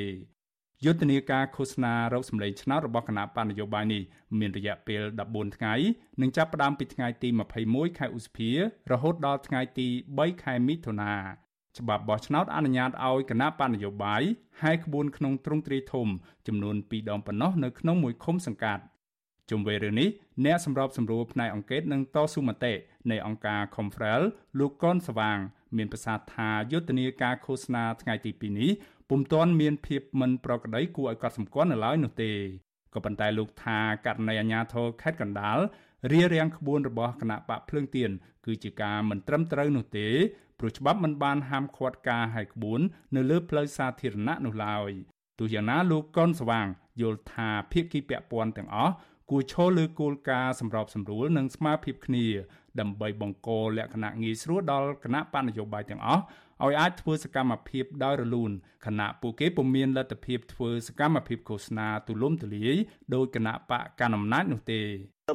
[0.85, 4.01] យុទ្ធនាការឃោសនារោគសម្លេងឆ្នោតរបស់គណៈបណ្ឌនយោបាយនេះ
[4.39, 5.73] មានរយៈពេល14ថ្ងៃ
[6.21, 7.29] និងចាប់ផ្ដើមពីថ្ងៃទី
[7.63, 8.49] 21ខែឧសភា
[8.91, 11.13] រហូតដល់ថ្ងៃទី3ខែមិថុនា
[11.77, 14.21] ច្បាប់បោះឆ្នោតអនុញ្ញាតឲ្យគណៈបណ្ឌនយោបាយ
[14.61, 16.07] ហែកក្បួនក្នុងទ្រង់ទ្រាយធំ
[16.47, 18.83] ចំនួន2ដងប៉ុណ្ណោះនៅក្នុងមួយឃុំសង្កាត់
[19.49, 20.09] ជុំវិញរឿងនេះ
[20.45, 22.73] អ្នកសម្របសម្រួលផ្នែកអង្គការនិងតស៊ូមតិ
[23.11, 24.21] នៃអង្គការ Confrel
[24.59, 25.39] លោកកនស្វាង
[25.77, 28.71] មានប្រសាសន៍ថាយុទ្ធនាការឃោសនាថ្ងៃទី2នេះ
[29.09, 32.31] ពុំទាន់មានភាពមិនប្រក្រតីគួរឲ្យកត់សម្គាល់នៅឡើយនោះទេ
[32.93, 35.57] ក៏ប៉ុន្តែលោកថាករណីអាញាធរខេត្តកណ្ដាល
[36.11, 38.09] រៀបរៀងក្បួនរបស់គណៈបកភ្លើងទៀន
[38.45, 40.07] គឺជាការមិនត្រឹមត្រូវនោះទេ
[40.59, 42.79] ព្រោះច្បាប់មិនបានហាមឃាត់ការហាយក្បួន
[43.15, 44.91] នៅលើផ្លូវសាធារណៈនោះឡើយ
[45.39, 46.67] ទោះយ៉ាងណាលោកកុនស្វាង
[47.01, 48.93] យល់ថាភាគីពាក់ព័ន្ធទាំងអស់
[49.29, 52.25] គួរឈលលើគោលការណ៍សម្របសម្រួលនិងស្មារភាពគ្នា
[52.79, 56.23] ដើម្បីបង្កលក្ខណៈងាយស្រួលដល់គណៈបញ្ញយោបាយទាំងអស់
[56.65, 58.51] ឲ្យអាចធ្វើសកម្មភាពដោយរលូន
[58.85, 62.77] ខណៈពួកគេពុំមានលទ្ធភាពធ្វើសកម្មភាពឃោសនាទូលំទូលាយ
[63.13, 64.85] ដោយគណៈបកកណ្ដាលអំណាចនោះទេឹ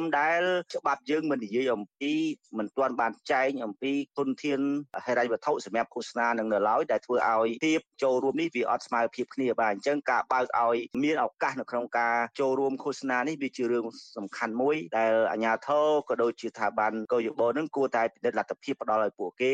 [0.02, 0.40] មដែល
[0.74, 2.12] ច្បាប់យើងមិននិយាយអំពី
[2.58, 4.60] មិនទាន់បានចែងអំពីទុនធាន
[5.04, 13.84] ហិរញ្ញវត្ថុសម្រាប់ឃោសនានឹងនៅឡើយដែលធ្វើឲ្យភាពចូលរួមនេះវាអត់ស្មើភាពគ្នាបាទអញ្ចឹងការបើកឲ្យមានឱកាសនៅក្នុងការចូលរួមឃោសនានេះវាជារឿង
[14.16, 19.50] សំខាន់មួយដែលអាជ្ញាធរក៏ដូចជាស្ថាប័នកោយបនឹងគួរតែពិនិត្យលទ្ធភាពផ្ដល់ឲ្យពួកគេ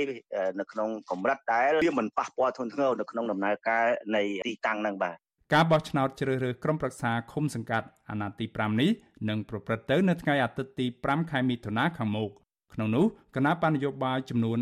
[0.61, 3.85] នៅក្នុងកម្រិតដែលវាមិនប៉ះពាល់ធ្ងន់ធ្ងរនៅក្នុងដំណើរការ
[4.16, 5.24] នៃទីតាំងហ្នឹងបាទ
[5.55, 8.90] ការបោះឆ្នោតជ្រើសរើសក្រុមប្រឹក្សាឃុំសង្កាត់អាណត្តិទី5នេះ
[9.29, 12.31] នឹងប្រព្រឹត្តទៅនៅថ្ងៃអាទិត្យទី5ខែមិថុនាខាងមុខ
[12.75, 14.59] ក្នុងនោះគណៈបញ្ញយោបាយចំនួន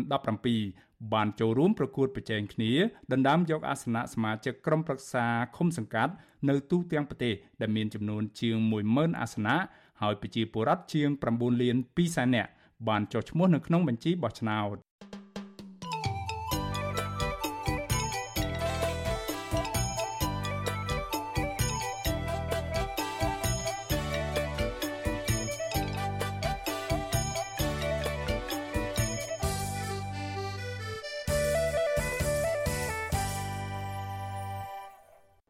[0.55, 2.71] 17បានចូលរួមប្រកួតប្រជែងគ្នា
[3.11, 5.25] ដណ្ដើមយកអាសនៈសមាជិកក្រុមប្រឹក្សា
[5.57, 6.13] ឃុំសង្កាត់
[6.49, 8.57] នៅទូទាំងប្រទេសដែលមានចំនួនជាង
[8.89, 9.57] 10000អាសនៈ
[10.01, 12.49] ហើយប្រជាពលរដ្ឋជាង9លាន2សែននាក់
[12.87, 14.77] បានចុះឈ្មោះនៅក្នុងបញ្ជីបោះឆ្នោត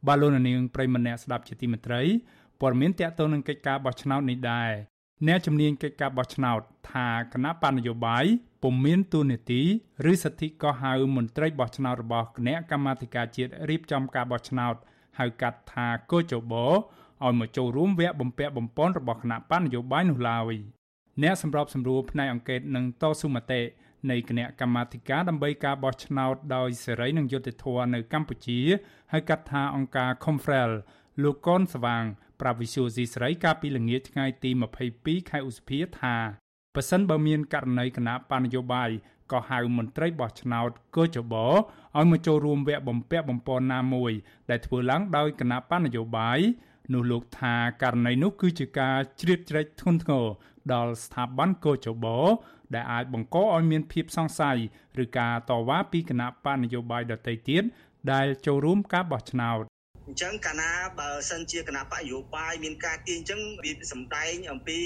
[0.07, 2.01] បាទលោកនាងប្រិមម្នាក់ស្ដាប់ជាទីមេត្រី
[2.61, 4.71] ព័ត៌មានតកតទៅនឹងកិច្ចការបោះឆ្នោតនេះដែរ
[5.27, 6.59] អ្នកជំនាញកិច្ចការបោះឆ្នោត
[6.91, 8.25] ថាគណៈបណ្ឌនយោបាយ
[8.63, 9.61] ពុំមានទូនាទី
[10.11, 14.75] ឬសិទ្ធិកោះហៅមន្ត្រីបោះឆ្នោតរបស់គណៈកម្មាធិការជាតិរៀបចំការបោះឆ្នោត
[15.19, 20.53] ហៅកាត់ថាកោចបោឲ្យមកចូលរួមវគ្គបំពាក់បំពន់របស់គណៈបណ្ឌនយោបាយនោះឡើយ
[21.23, 23.61] អ្នកសម្របសម្រួលផ្នែកអង្គការនឹងតស៊ូមតិ
[24.11, 28.59] នៃគណៈកម្មាធិការដើម្បីការបោះឆ្នោតដោយសេរីនិងយុត្តិធម៌នៅកម្ពុជា
[29.13, 30.71] ហៅកាត់ថាអង្គការ Confrel
[31.23, 32.03] លោកកនស្វាង
[32.41, 34.51] ប្រាវិសុយស៊ីស្រីកាលពីល្ងាចថ្ងៃទី
[34.89, 36.15] 22ខែឧសភាថា
[36.75, 38.89] ប៉ះសិនបើមានករណីគណៈបញ្ញយោបាយ
[39.31, 44.11] ក៏ហៅមន្ត្រីបោះឆ្នោតកោចបឲ្យមកចូលរួមវគ្គបំពាក់បំពន់ណាមួយ
[44.49, 46.39] ដែលធ្វើឡើងដោយគណៈបញ្ញយោបាយ
[46.93, 50.25] នោះលោកថាករណីនោះគឺជាការជ្រៀតជ្រែកធ្ងន់ធ្ងរ
[50.73, 52.05] ដល់ស្ថាប័នកោចប
[52.75, 54.57] ដែលអាចបង្កឲ្យមានភាពសង្ស័យ
[55.03, 57.63] ឬការតវ៉ាពីគណៈបកនយោបាយដទៃទៀត
[58.11, 59.63] ដែលចូលរួមការបោះឆ្នោត
[60.07, 64.79] អញ្ចឹងកាលណាបើសិនជាគណៈបកយោបាយមានការទាញអញ្ចឹងវាសម្ដែងអំពី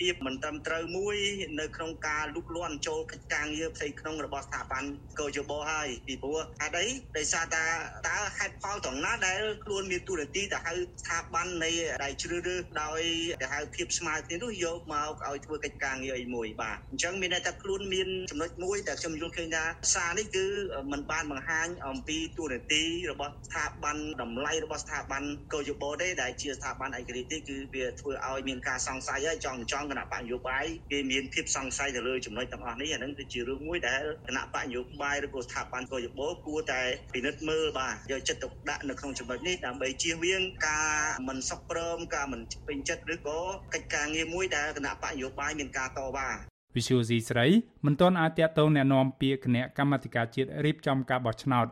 [0.00, 1.16] ភាពមិនត្រឹមត្រូវមួយ
[1.60, 4.84] នៅក្នុងការលុកលាន់ចូលកិច្ចការងារផ្ទៃក្នុងរបស់ស្ថាប័ន
[5.20, 7.64] កោជបហើយពីព្រោះហេតុអីដោយសារតា
[8.08, 11.70] តើហេតុផលត្រង់ណាដែលខ្លួនមានទូរនទីទៅហៅស្ថាប័ននៃ
[12.04, 13.00] ដែលជ្រើសរើសដោយ
[13.42, 20.46] ទៅហៅភាពស្មើគ្នានោះយកមកឲ្យធ្វើកិច្ចការងារអីមួយបាទអញ្ចឹងមានន័យថាខ្លួនមានចំណុចមួយដែលខ្ញុំយល់ឃើញថាសារនេះគឺ
[20.92, 25.22] มันបានបង្ហាញអំពីទូរនទីរបស់ស្ថាប័នតម្តម្លៃរបស់ស្ថាប័ន
[25.54, 36.82] កោយបោទេដែលជាស្ថាប័នឯករាជ្យទេគឺវាធ្វើឲ្យមានការសង្ស័យហើយចង់ចង់គណៈបកនយោបាយគេមានភាពសង្ស័យទៅលើចំណុចទាំងអស់នេះអានឹងគឺជារឿងមួយដែលគណៈបកនយោបាយឬក៏ស្ថាប័នកោយបោគួរតែ
[37.14, 40.92] ពិនិត្យមើលបាទយកចិត្តទុកដាក់នៅក្នុងចំណុចនេះដើម្បីជៀសវាងការ
[41.28, 43.40] មិនសុខព្រមការមិនពេញចិត្តឬក៏
[43.74, 47.47] កិច្ចការងារមួយដែលគណៈបកនយោបាយមានការតវ៉ា វិសុយស៊ីស្រី
[47.85, 51.67] មិនទាន់អាចតាក់ទងแนะនាំពាក្យគណៈកម្មាធិការជាតិរៀបចំការបោះឆ្នោត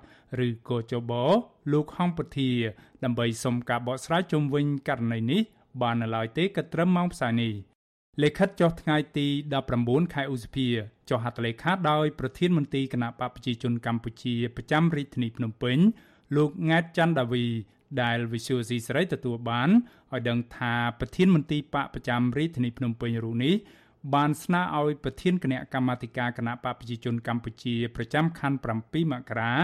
[0.45, 1.11] ឬកោជប
[1.71, 2.49] លោកហងពធា
[3.03, 5.41] ដើម្បីសុំការបកស្រាយជុំវិញករណីនេះ
[5.81, 7.53] បាននៅឡើយទេក៏ត្រឹមម៉ោងផ្សាយនេះ
[8.21, 9.27] លេខិតចុះថ្ងៃទី
[9.69, 10.67] 19ខែឧសភា
[11.09, 15.77] ចុះហត្ថលេខាដោយប្រធានមន្ត្រីគណៈបកប្រជាជនកម្ពុជាប្រចាំរាជធានីភ្នំពេញ
[16.35, 17.45] លោកង៉ែតច័ន្ទដាវី
[18.01, 19.69] ដែល Visual C សេរីទទួលបាន
[20.13, 23.55] ឲ្យដឹងថាប្រធានមន្ត្រីបកប្រចាំរាជធានីភ្នំពេញរូបនេះ
[24.14, 29.54] បានស្នើឲ្យប្រធានគណៈកម្មាធិការគណៈបកប្រជាជនកម្ពុជាប្រចាំខណ្ឌ7មករា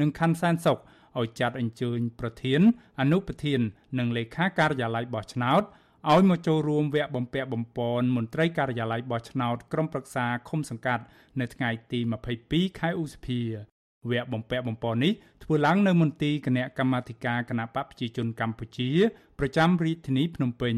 [0.00, 0.78] និងខណ្ឌសែនសុខ
[1.18, 2.60] ឲ្យចាត់អញ្ជើញប្រធាន
[3.00, 3.60] អនុប្រធាន
[3.98, 5.62] និងលេខាការិយាល័យបោះឆ្នោត
[6.10, 11.04] ឲ្យមកចូលរួមវគ្គបំពាក់បំពន់មន្ត្រីការិយាល័យបោះឆ្នោតក្រុមប្រឹក្សាឃុំសង្កាត់
[11.40, 12.00] នៅថ្ងៃទី
[12.40, 13.40] 22ខែឧសភា
[14.10, 15.12] វគ្គបំពាក់បំពន់នេះ
[15.44, 18.90] ធ្វើឡើងនៅមន្ទីរគណៈកម្មាធិការគណៈបកប្រជាជនកម្ពុជា
[19.38, 20.74] ប្រចាំរាជធានីភ្នំពេញ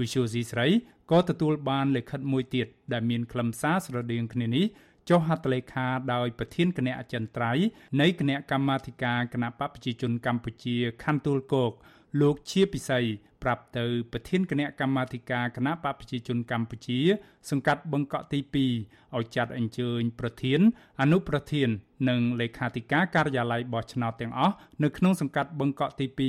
[0.00, 0.66] វិសុយស៊ីស្រី
[1.10, 4.66] ក៏ទទួលបានលិខិតមួយទៀតដែលមានខ្លឹមសារស្រដៀងគ្នានេះ
[5.08, 7.66] ចុះហត្ថលេខាដោយប្រធានគណៈអចិន្ត្រៃយ៍
[8.00, 11.72] នៃគណៈកម្មាធិការគណៈបកប្រជាជនកម្ពុជាខណ្ឌទួលគោក
[12.20, 13.00] លោកជាពិសី
[13.42, 17.00] ប្រាប់ទៅប្រធានគណៈកម្មាធិការគណៈបកប្រជាជនកម្ពុជា
[17.50, 20.60] សង្កាត់បឹងកក់ទី2ឲ្យចាត់អញ្ជើញប្រធាន
[21.00, 21.68] អនុប្រធាន
[22.08, 26.20] និងលេខាធិការការិយាល័យបោះឆ្នោតទាំងអស់នៅក្នុងសង្កាត់បឹងកក់ទី2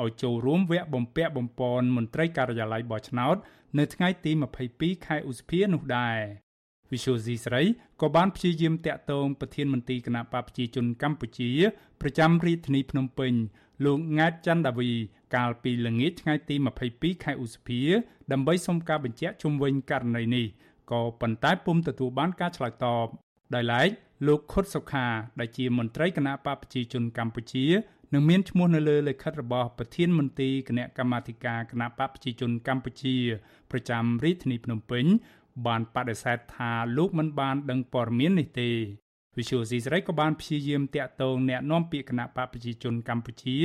[0.00, 3.36] ឲ្យចូលរួមវគ្គបំពាក់បំពន់មន្ត្រីការិយាល័យបោះឆ្នោត
[3.78, 4.30] នៅថ្ងៃទី
[4.68, 6.18] 22ខែឧសភានោះដែរ
[6.92, 7.62] វិសុយស៊ីស្រី
[8.00, 11.50] ក៏បានព្យាយាមតាក់ទងប្រធានមន្ត្រីគណៈបកប្រជាជនកម្ពុជា
[12.00, 13.32] ប្រចាំរាជធានីភ្នំពេញ
[13.84, 14.90] លោកង៉ែតច័ន្ទដាវី
[15.34, 16.54] កាលពីល្ងាចថ្ងៃទី
[16.90, 17.80] 22ខែឧសភា
[18.32, 20.46] ដើម្បីសុំការបញ្ជាក់ជុំវិញករណីនេះ
[20.92, 23.06] ក៏ប៉ុន្តែពុំទទួលបានការឆ្លើយតប
[23.54, 23.88] ដោយឡែក
[24.26, 25.06] លោកខុតសុខា
[25.40, 27.66] ដែលជាមន្ត្រីគណៈបកប្រជាជនកម្ពុជា
[28.12, 33.16] នឹងមានឈ្មោះនៅលើលិខិតរបស់ប្រធានមន្ត្រីគណៈកម្មាធិការគណៈបកប្រជាជនកម្ពុជា
[33.70, 35.04] ប្រចាំរាជធានីភ្នំពេញ
[35.66, 38.70] បានបដិសេធថាលោកមិនបានដឹងព័ត៌មាននេះទេ
[39.37, 43.57] វិសុយស៊ីស្រីក៏បានព្យាយាមតាក់ទងแนะនាំពាក្យគណៈបកប្រជាជនកម្ពុជា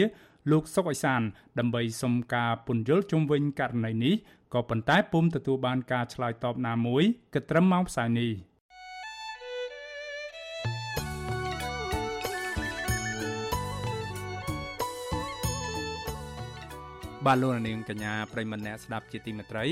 [0.50, 1.22] លោកសុកអេសាន
[1.58, 4.14] ដើម្បីសុំការពន្យល់ជុំវិញករណីនេះ
[4.54, 8.32] ក៏ប៉ុន្តែពុំទទួលបានការឆ្លើយតបណាមួយក៏ត្រឹមម៉ោងផ្សាយនេះ
[17.26, 19.64] បាទលោកនាងកញ្ញាប្រិមម្នាក់ស្ដាប់ជាទីមេត្រី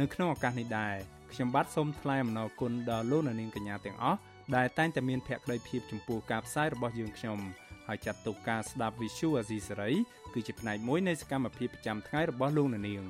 [0.00, 0.94] នៅក្នុងឱកាសនេះដែរ
[1.32, 4.18] ខ្ញុំបាទសូមថ្លែងអំណរគុណដល់លោកនាងកញ្ញាទាំងអស់
[4.55, 7.39] ដែលតែងតែមានភក្ដីភាពចំពោះការផ្សាយរបស់យើងខ្ញុំ
[7.87, 9.91] ហើយចាត់ទុកការស្ដាប់ Visual Asia សេរី
[10.33, 13.03] គឺជាផ្នែកមួយនៃសកម្មភាពប្រចាំថ្ងៃរបស់លោកនាង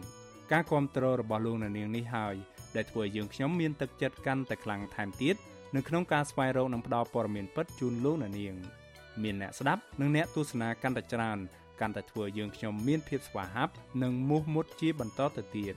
[0.51, 2.36] ការគ្រប់គ្រងរបស់លោកនាងនេះហើយ
[2.75, 5.36] ដែលធ្វើឲ្យយើងខ្ញុំមានទឹកចិត្តកាន់តែខ្លាំងថែមទៀត
[5.75, 8.34] នៅក្នុងការស្វែងរកនិងផ្តល់ព័ត៌មានពិតជូនលោកនាង
[9.23, 11.38] មានអ្នកស្ដាប់និងអ្នកទស្សនាកាន់តែច្រើន
[11.82, 13.73] កាន់តែធ្វើយើងខ្ញុំមានភាពស្វាហាប់
[14.04, 15.75] និងមោះមុតជាបន្តទៅទៀត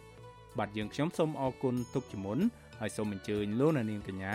[0.59, 2.39] បាទយើងខ្ញុំសូមអរគុណទុកជាមុន
[2.81, 4.35] ហើយសូមអញ្ជើញលោកអ្នកនាងកញ្ញា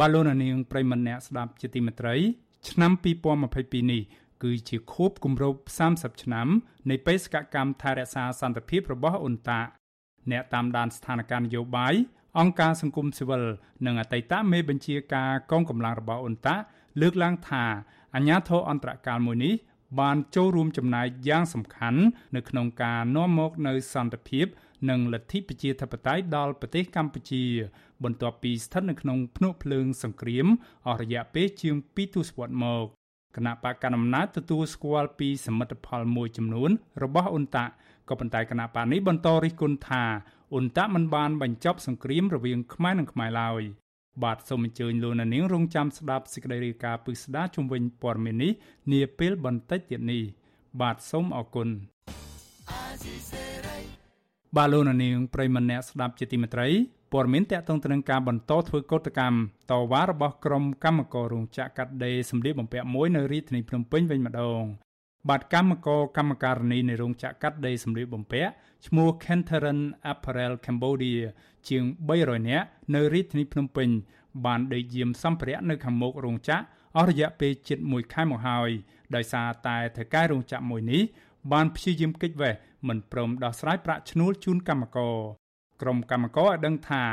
[0.00, 2.14] បាទលោកនាងប្រិមម្នាក់ស្ដាប់ជាទីមេត្រី
[2.70, 2.92] ឆ្នាំ
[3.42, 4.02] 2022នេះ
[4.42, 5.58] គឺជាខួបគម្រប់
[5.90, 6.48] 30ឆ្នាំ
[6.90, 9.60] នៃបេសកកម្មថែរក្សាសន្តិភាពរបស់អ៊ុនតា
[10.30, 11.94] អ្នកតាមដានស្ថានភាពនយោបាយ
[12.38, 13.42] អង្គការសង្គមស៊ីវិល
[13.86, 16.56] និងអតីតមេបញ្ជាការកងកម្លាំងរបស់អ៊ុនតា
[17.00, 17.64] លើកឡើងថា
[18.14, 19.54] អាញាធរអន្តរកាលមួយនេះ
[20.00, 22.00] បានចូលរួមចំណែកយ៉ាងសំខាន់
[22.36, 24.46] នៅក្នុងការនាំមកនូវសន្តិភាព
[24.90, 27.44] និងលទ្ធិប្រជាធិបតេយ្យដល់ប្រទេសកម្ពុជា
[28.04, 30.46] បន្ទាប់ពីស្ថិតនៅក្នុងភ្នក់ភ្លើងសង្គ្រាម
[30.86, 32.84] អស់រយៈពេលជាង2ទសវត្សរ៍មក
[33.36, 36.70] គណៈបកកណ្ដាលអំណាចទទួលស្គាល់ពីសមិទ្ធផលមួយចំនួន
[37.02, 37.64] របស់អ៊ុនតា
[38.08, 40.04] ក៏ប៉ុន្តែគណៈបកនេះបន្តរិះគន់ថា
[40.52, 43.62] អ៊ុនតាមិនបានបញ្ចប់សង្គ្រាមរវាងខ្មែរនិងខ្មែរឡើយ
[44.22, 48.52] បាទសូមអញ្ជើញលោកនាងរងចាំស្ដាប់សេចក្តីរាយការណ៍ពិស្ដារជំវិញព័ត៌មាននេះ
[48.92, 50.22] នាពេលបន្តិចទៀតនេះ
[50.80, 51.68] បាទសូមអរគុណ
[54.56, 56.68] បាទលោកនាងប្រិមម្នាក់ស្ដាប់ជាទីមេត្រី
[57.12, 59.36] ព័ត៌មានតកតងទៅនឹងការបន្តធ្វើកោតកម្ម
[59.70, 64.62] តវ៉ារបស់ក្រុមកម្មកររោងចក្រកាត់ដេរសម្លៀកបំពាក់មួយនៅរាជធានីភ្នំពេញវិញម្ដង
[65.28, 68.50] បាទកម្មករកម្មការនីនៃរោងចក្រកាត់ដេរសម្លៀកបំពាក់
[68.86, 69.80] ឈ្មោះ Kenteran
[70.12, 71.22] Apparel Cambodia
[71.68, 71.84] ជាង
[72.16, 73.88] 300នាក់នៅរាជធានីភ្នំពេញ
[74.46, 76.62] បានដេកយាមសម្ភារៈនៅខាងមុខរោងចក្រ
[76.96, 78.70] អស់រយៈពេលជិត1ខែមកហើយ
[79.14, 81.02] ដោយសារតែថៅកែរោងចក្រមួយនេះ
[81.52, 82.54] បានព្យាយាមគេចវេះ
[82.88, 85.16] មិនព្រមដោះស្រាយប្រាក់ឈ្នួលជូនកម្មករ
[85.82, 87.04] ក្រុមកម្មករឲ្យដឹងថា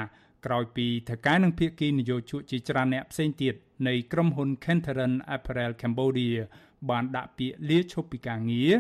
[0.46, 3.54] ក្រោយពីថៅកែនិងភាគីនយោជកជាច្រើនអ្នកផ្សេងទៀត
[3.88, 6.38] នៃក្រុមហ៊ុន Kenteran Apparel Cambodia
[6.90, 8.74] បានដាក់ពាក្យលាឈប់ពីការងារ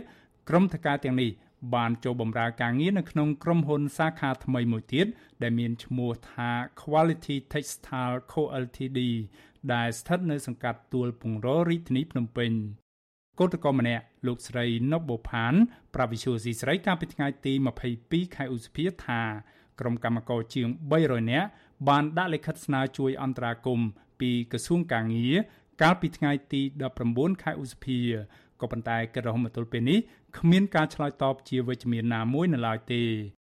[0.49, 1.31] ក្រុមថៅកែទាំងនេះ
[1.75, 5.05] បានចូលបម្រើការងារនៅក្នុងក្រុមហ៊ុនសាខាថ្មីមួយទៀត
[5.41, 6.49] ដែលមានឈ្មោះថា
[6.81, 8.99] Quality Textile Co Ltd
[9.73, 12.51] ដែលស្ថិតនៅសង្កាត់ទួលពងររាជធានីភ្នំពេញ
[13.39, 15.53] កោតក្រម្នាក់លោកស្រីណប់បូផាន
[15.95, 17.53] ប្រាវិសុយស៊ីស្រីកាលពីថ្ងៃទី
[17.95, 19.21] 22ខែឧសភាថា
[19.79, 20.67] ក្រុមកម្មការជាង
[20.99, 21.47] 300នាក់
[21.87, 25.35] បានដាក់លិខិតស្នើជួយអន្តរាគមន៍ពីក្រសួងកាងារ
[25.81, 26.61] កាលពីថ្ងៃទី
[27.01, 27.99] 19ខែឧសភា
[28.61, 29.99] ក៏ប៉ុន្តែកិច្ចរហមទល់ពេលនេះ
[30.37, 33.03] គ្មានការឆ្លើយតបជាវិជ្ជមានណាមួយនៅឡើយទេ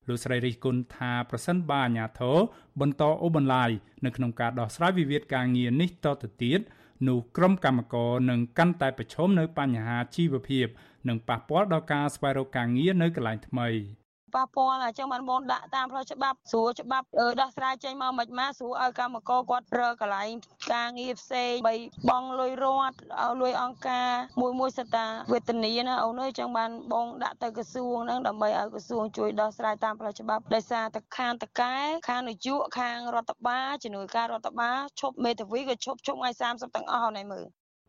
[0.09, 2.37] លោកស្រីរិះគន់ថាប្រសិនបើអាញាធរ
[2.81, 3.71] បន្តអូបន្លាយ
[4.05, 6.61] នៅក្នុងការដោះស្រាយវិវាទការងារនេះតទៅទៀត
[7.09, 10.67] នោះក្រុមកម្មករនឹងកាន់តែប្រឈមនៅបញ្ហាជីវភាព
[11.09, 13.69] និងប៉ះពាល់ដល់ការស្វែងរកការងារនៅកន្លែងថ្មី។
[14.35, 17.07] ប៉ះពាល់អញ្ចឹងបានបងដាក់តាមផ្លូវច្បាប់ស្រួលច្បាប់
[17.41, 20.33] ដោះស្រាយចេញមកមិនម៉ាស្រួលឲ្យកម្មករគាត់រើកន្លែង
[20.75, 21.75] ការងារផ្សេងបី
[22.11, 31.75] បងលុយរត់ឲ្យលុយអង្គការមួយមួយសិតតាវេទនីណាអូនអើយចឹងបានបងដាក់ទៅក្រសួងហ្នឹងដើម្បីឲ្យក្រសួងជួយដោះស្រាយតាមផ្លូវច្បាប់ដោយសារតែខាងតកែ
[32.09, 37.45] ខាងនយោបាយខាងរដ្ឋបាលជំនួយការរដ្ឋបាលឈប់មេធាវីក៏ឈប់ជុំថ្ងៃ30ទាំងអស់ហើយមើល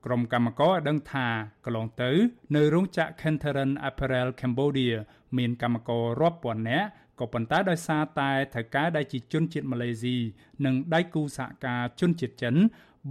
[0.05, 1.27] ក្រុមកម្មករឲ្យដឹងថា
[1.65, 2.11] កន្លងទៅ
[2.55, 4.95] នៅរោងចក្រ Kenteran Apparel Cambodia
[5.37, 6.87] មានកម្មកររាប់ពាន់នាក់
[7.19, 10.17] ក៏ប៉ុន្តែដោយសារតែថៅកែដែលជាជនជាតិម៉ាឡេស៊ី
[10.65, 12.55] និងដៃគូសហការជនជាតិចិន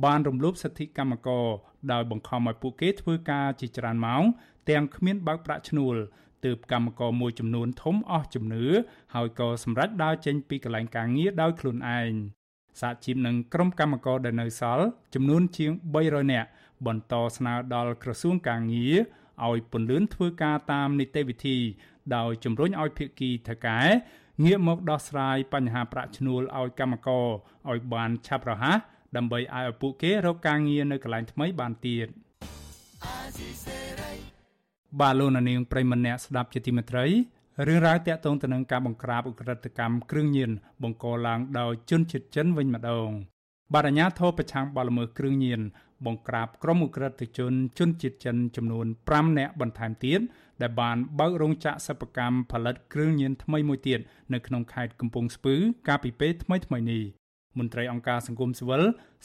[0.05, 1.47] បានរំលោភសិទ្ធិកម្មករ
[1.93, 4.23] ដោយបង្ខំឲ្យពួកគេធ្វើការជាច្រើនម៉ោង
[4.71, 5.97] ទាំងគ្មានបើកប្រាក់ឈ្នួល
[6.45, 8.65] ទើបកម្មករមួយចំនួនធំអស់ជំនឿ
[9.15, 12.13] ហើយក៏សម្រេចដើរចេញពីកន្លែងការងារដោយខ្លួនឯង
[12.81, 15.71] សហជីពនឹងក្រុមកម្មករដែលនៅសល់ចំនួនជាង
[16.03, 16.49] 300នាក់
[16.87, 18.97] បន្តស្នើដល់ក្រសួងកាងារ
[19.47, 21.59] ឲ្យពន្លឿនធ្វើការតាមនីតិវិធី
[22.17, 23.81] ដោយជំរុញឲ្យភាគីថកែ
[24.45, 27.27] ងាកមកដោះស្រាយបញ្ហាប្រាក់ឈ្នួលឲ្យកម្មករ
[27.71, 28.79] ឲ្យបានឆាប់រហ័ស
[29.17, 32.09] ដើម្បីឲ្យពួកគេរកការងារនៅកន្លែងថ្មីបានទៀត
[35.01, 37.07] បាទលោកនាងប្រិមម្នាក់ស្ដាប់ជាទីមេត្រី
[37.67, 40.51] រឿងរ៉ាវតាក់ទងទៅនឹងការបង្ក្រាបឧក្រិដ្ឋកម្មគ្រឿងញៀន
[40.83, 43.09] បង្កឡើងដោយជនជាតិចិនវិញម្ដង
[43.73, 45.61] បាទអាញាធរប្រឆាំងបទល្មើសគ្រឿងញៀន
[46.07, 50.21] បង្ក្រាបក្រុមអ ுக ្រិតជនជនជាតិចិនចំនួន5នាក់បន្ថែមទៀត
[50.63, 54.01] ដែលបានបើករោងចក្រសិប្បកម្មផលិតគ្រឿងញៀនថ្មីមួយទៀត
[54.33, 55.55] នៅក្នុងខេត្តកំពង់ស្ពឺ
[55.89, 57.03] កាលពីពេលថ្មីថ្មីនេះ
[57.59, 58.83] មន្ត្រីអង្គការសង្គមស៊ីវិល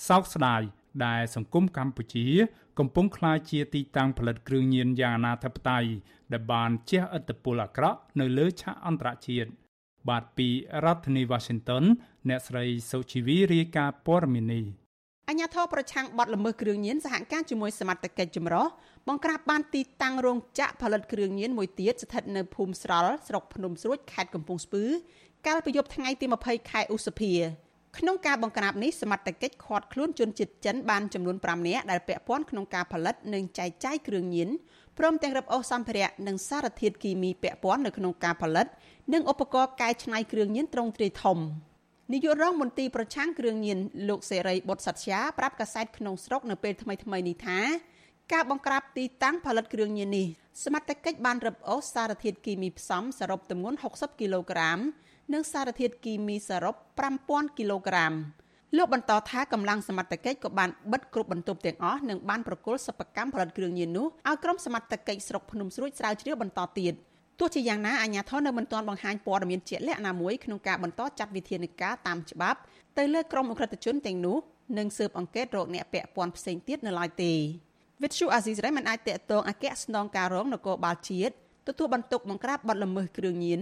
[0.08, 0.62] សោកស្ដាយ
[1.06, 2.26] ដែលសង្គមកម្ពុជា
[2.80, 5.90] កំពុងក្លាយជាទីតាំងផលិតគ្រឿងញៀនយ៉ាងអនាធិបតេយ្យ
[6.32, 9.50] ដែលបានជះឥទ្ធិពលអាក្រក់នៅលើឆាកអន្តរជាតិ
[10.10, 10.48] បាទពី
[10.86, 11.84] រដ្ឋធានី Washington
[12.30, 14.66] អ្នកស្រីសុជីវីរាយការណ៍ព័ត៌មាននេះ
[15.32, 18.68] អញ្ញាធរប្រឆាំងបទល្មើសគ្រឿងញៀនសហការជាមួយសមត្ថកិច្ចចម្រុះ
[19.08, 24.84] បង្ក្រាបបានទីតាំងរោងចក្រផលិតគ្រឿងញៀនមួយទៀតស្ថិតនៅភូមិស្រល់ស្រុកភ្នំស្រួចខេត្តកំពង់ស្ពឺ
[25.48, 27.34] កាលពីយប់ថ្ងៃទី20ខែឧសភា
[27.98, 34.50] ក្នុងការបង្ក្រាបនេះសមត្ថកិច្ចឃាត់ខ្លួនជនជាតិចិនបានចំនួន5នាក់ដែលពាក់ព័ន្ធក្នុងការផលិតនិងចែកចាយគ្រឿងញៀន
[34.98, 38.68] ព្រមទាំងរឹបអូសសម្ភារៈនិងសារធាតុគីមីពាក់ព័ន្ធនៅក្នុងការផលិត
[39.14, 41.40] និងឧបករណ៍កែច្នៃគ្រឿងញៀនត្រង់ទ្រាយធំ។
[42.14, 47.60] នាយករងមន្ទីរប្រឆាំងគ្រឿងញៀនលោកសេរីបុតសត្យាប្រាប់កាសែតក្នុងស្រុកនៅពេលថ្មីថ្មីនេះថា
[48.34, 50.28] ការបង្ក្រាបទីតាំងផលិតគ្រឿងញៀននេះ
[50.64, 54.80] សមត្ថកិច្ចបានរឹបអូសសារធាតុគីមីផ្សំសរុបទម្ងន់60គីឡូក្រាម
[55.34, 56.76] និងសារធាតុគីមីសរុប
[57.16, 58.14] 5000គីឡូក្រាម
[58.78, 66.94] លោកបន្តថាកម្លាំងសមត្ថកិច្ចក៏បានបិទគ្រប់បន្ទប់ទាំងអស់និងបានប្រគល់សិប្បកម្មផលិតគ្រឿងញៀននោះឲ្យក្រុមសមត្ថកិច្ចស្រុកភ្នំស្រួចស្រាវជ្រាវបន្តទៀត
[67.40, 72.60] ទោះជាយ៉ាងណាអាជ្ញាធរនៅមិនទាន់បង្ហាញព័ត៌មានជាក់លាក់ណាមួយក្នុងការបន្តចាត់វិធានការតាមច្បាប់
[72.98, 74.38] ទៅលើក្រុមអ ுக ្រិតជនទាំងនោះ
[74.78, 77.34] និងស៊ើបអង្កេតរកអ្នកពាក់ព័ន្ធផ្សេងទៀតនៅឡើយទេ
[78.04, 81.34] វិទ្យុអាស៊ីសេរីមិនអាចតកតងអគ្គស្នងការរងនគរបាលជាតិ
[81.68, 83.62] ទទួលបន្ទុកបង្ក្រាបបទល្មើសគ្រឿងញៀន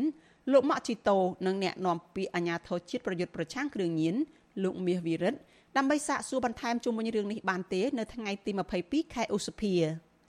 [0.51, 4.15] លោកម៉ាក់ជីតូនិងអ្នកនាំពាក្យអាជ្ញាធរជាតិប្រយុទ្ធប្រឆាំងគ្រឿងញៀន
[4.63, 5.39] លោកមាសវិរិទ្ធ
[5.77, 8.51] ដើម្បីសាកសួរបន្ថែមជុំវិញរឿងនេះបានទេនៅថ្ងៃទី
[8.83, 9.73] 22ខែឧសភា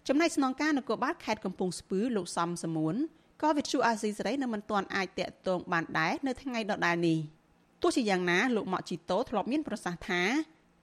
[0.08, 2.94] ចំណែកស្នងការនគរបាលខេត្តកំពង់ស្ពឺលោកសំសមួន
[3.42, 7.18] ក៏វិទ្យុអាស៊ីសេរីនៅមិនទាន់អាចតាក់ទងបានដែរនៅថ្ងៃដដែលនេះ
[7.82, 10.22] ទោះជាយ៉ាងណាលោកម៉ាក់ជីតូធ្លាប់មានប្រសាសន៍ថា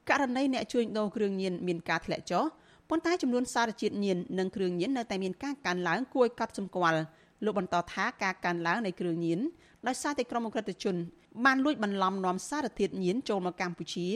[0.09, 2.43] ករណីអ្នកជួញដូរគ្រឿងញៀនមានការធ្លាក់ចុះ
[2.89, 6.99] ប៉ុន្តែចំនួនសារជាតិញៀននិងគ្រឿងញៀននៅតែមានការកើនឡើងគួរឲ្យកត់សម្គាល់
[7.45, 9.39] លោកបន្តថាការកើនឡើងនៃគ្រឿងញៀន
[9.87, 10.95] ដោយសារតែក្រុមអក្រិតជន
[11.45, 14.07] បានលួចបន្លំនាំសារធាតុញៀនចូលមកកម្ពុជា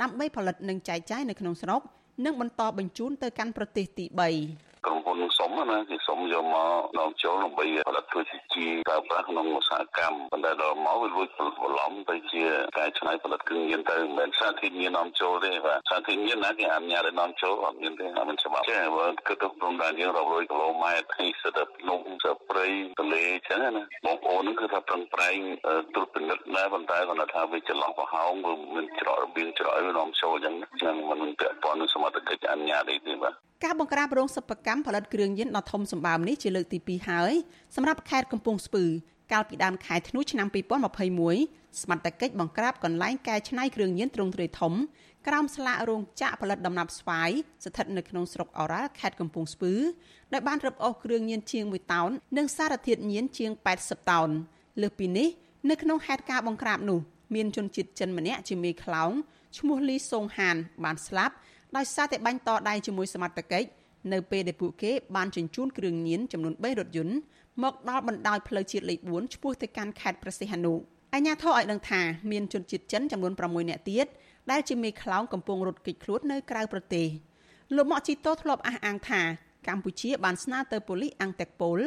[0.00, 1.80] ដើម្បីផលិតនិងចែកចាយនៅក្នុងស្រុក
[2.24, 11.40] និងបន្តបញ្ជូនទៅកាន់ប្រទេសទី3 ក្រុមហ៊ុនសុំណាគេសុំយកមកនាំចូលដើម្បីផលិតធ្វើជាជីប្រើប្រាស់ក្នុងឧស្សាហកម្មប៉ុន្តែដល់មកវាលួចប
[11.70, 12.42] ន្លំទៅជា
[12.78, 22.66] កែច្នៃផលិតគ្រឿងញៀនទៅមិនមែនសារធាតុញៀននាំចូលទេបាទសារធាតុញៀនណាគេអនុញ្ញាតឲ្យនាំចូលអត់មានទេអត់មានច្បាប់ចេះបើគិតទៅព្រំដែនយើងរាប់រយគីឡូម៉ែត្រហើយសិតតែភ្នំសិតព្រៃ
[22.98, 25.36] ទន្លេអញ្ចឹងណាបងប្អូនហ្នឹងគឺថាប្រឹងប្រែង
[25.94, 37.32] ត្រួតពិនិត្យដែរប៉ុន្តែគាត់ថាវាចន្លោះប្រហោងវាមានច្រករបៀងច្រកឲ្យនាំចូលអញ្ចឹងហ្នឹងមិនពាក់ព័ន្ធនឹងសមត្ថកិច្ចអនុញ្ញាតអីទេបាទ ការបង្ក្រាបរោងសិប្បកម្មផលិតគ្រឿងញៀនដ៏ធំសម្បើមនេះជាលើកទី2ហើយ
[37.74, 38.84] សម្រាប់ខេត្តកំពង់ស្ពឺ
[39.32, 40.46] កាលពីដើមខែធ្នូឆ្នាំ
[41.14, 44.72] 2021សមត្ថកិច្ចបង្ក្រាបកន្លែងកែច្នៃគ្រឿងញៀនទ្រង់ទ្រាយធំ
[45.26, 47.30] ក្រោមស្លាករោងចក្រផលិតដំណាប់ស្វាយ
[47.64, 49.74] ស្ថិតនៅក្នុងស្រុកអូរ៉ាល់ខេត្តកំពង់ស្ពឺ
[50.32, 53.50] ដែលបានរឹបអូសគ្រឿងញៀនជាង1តោននិងសារធាតុញៀនជាង
[53.82, 54.30] 80តោន
[54.82, 55.28] លើសពីនេះ
[55.70, 57.00] នៅក្នុងហេតុការណ៍បង្ក្រាបនោះ
[57.34, 59.10] មានជនជាតិចិនម្នាក់ជាមេខ្លោង
[59.58, 61.34] ឈ្មោះលីសូងហានបានស្លាប់
[61.76, 63.68] ដោយសារតែបាញ់តដៃជាមួយសមត្ថកិច្ច
[64.12, 67.14] នៅពេលដែលពួកគេបានជញ្ជូនគ្រឿងញៀនចំនួន3រថយន្ត
[67.62, 70.74] មកដល់បណ្ដោយផ្លូវជាតិលេខ4ឆ្ពោះទៅកាន់ខេត្តព្រះសីហនុ
[71.14, 74.06] អញ្ញាធរឲ្យដឹងថាមានជនជាតិចិនចំនួន6នាក់ទៀត
[74.50, 77.06] ដែលជាមេខ្លោងកំពុងរត់គេចខ្លួននៅក្រៅប្រទេស
[77.76, 79.22] លោកម៉ាក់ជីតូធ្លាប់អះអាងថា
[79.68, 81.80] កម្ពុជាបានស្នើទៅប៉ូលីសអង្គតេកប៉ូល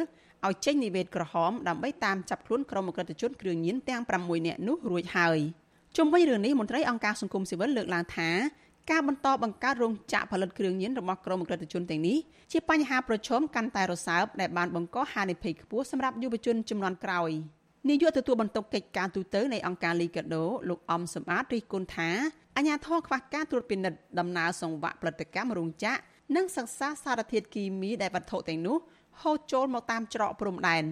[0.46, 5.38] ឲ្យចេញនិវេតក្រហមដើម្បីតាមចាប់ខ្លួនក្រុមអក្រិតជនគ្រឿងញៀនទាំង6នាក់នោះរួចហើយ
[5.96, 8.30] ជុំវិញរឿងនេះមន្ត្រីអង្គការសង្គមស៊ីវិលលើកឡើងថា
[8.90, 12.18] ការបន្តបង្កើតរោងចក្រផលិតគ្រឿងញៀនរបស់ក្រុមអក្រិតជនទាំងនេះ
[12.52, 17.30] ជាបញ្ហាប្រឈមកាន់តែរសើបដែលបានបង្កហានិភ័យខ្ពស់សម្រាប់យុវជនចំនួនក្រោយ
[17.88, 22.10] នាយកទទួលបន្ទុកកិច្ចការទូតនៃអង្គការលីកាដូលោកអំសំអាតរិះគន់ថា
[22.56, 25.98] អាញាធរខ្វះការត្រួតពិនិត្យដំណើរសង្វាក់ផលិតកម្មរោងចក្រ
[26.36, 28.76] និងសិក្សាសារធាតុគីមីដែលវត្ថុទាំងនោះ
[29.22, 30.84] ហូរចូលមកតាមច្រកព្រំដែន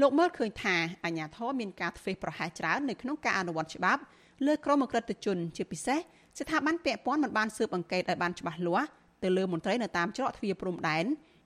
[0.00, 4.02] លោកមើលឃើញថាអាញាធរមានការធ្វេសប្រហែសច្រើននៅក្នុងការអនុវត្តច្បាប់
[4.46, 6.00] លើក្រុមអក្រិតជនជាពិសេស
[6.38, 8.88] ស្ថាប័នពាក់ព័ន្ធមិនបានស៊ើបអង្កេតឲ្យបានច្បាស់លាស់
[9.22, 11.04] ទៅលើមន្ត្រីនៅតាមច្រកទ្វារព្រំដែន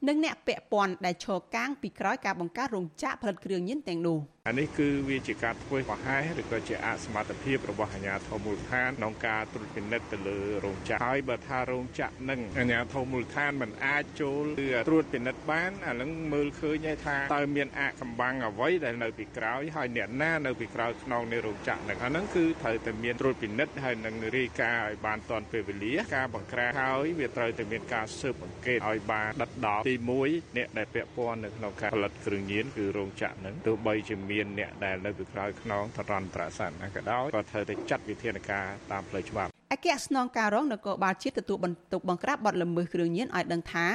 [0.09, 4.19] និងអ្នកពាក់ព័ន្ធដែលឈរកាងពីក្រោយការបង្កើតរោងចក្រផលិតគ្រឿងញៀនទាំងនោះ។
[4.51, 29.95] អានេះគឺវាជាការធ្វើប្រហែសឬក៏ជាអសមត្ថភាពរបស់អាជ្ញាធរមូលដ្ឋានក្នុងការត្រួតពិនិត្យទៅលើរោងចក្រហើយបើថារោងចក្រនឹងអាជ្ញាធរមូលដ្ឋានមិនអាចចូលឬត្រួតពិនិត្យបានអានឹងមើលឃើញថាតើមានអកំបាំងអ្វីដែលនៅពីក្រោយហើយអ្នកណានៅពីក្រោយខ្នងនៃរោងចក្រនឹងអានឹងគឺត្រូវតែមានត្រួតពិនិត្យហើយនឹងរាយការណ៍ឲ្យបានទាន់ពេលវេលាការបង្ក្រាបហើយវាត្រូវតែមានការស៊ើបអង្កេតឲ្យបានដិតដល់ទី
[30.27, 43.87] 1អ្នកដែលពាក់ព័ន្ធនៅក្នុងការផលិតគ្រឿងញៀនគឺរោងចក្រនឹងទោះបីជាមានអ្នកដែលនៅពីក្រោយខ្នងតរន្តរស័នណាក៏ដោយក៏ត្រូវតែចាត់វិធានការតាមផ្លូវច្បាប់អគ្គស្នងការរងនគរបាលជាតិទទួលបន្ទុកបង្ក្រាបបទល្មើសគ្រឿងញៀនឲ្យដឹងថា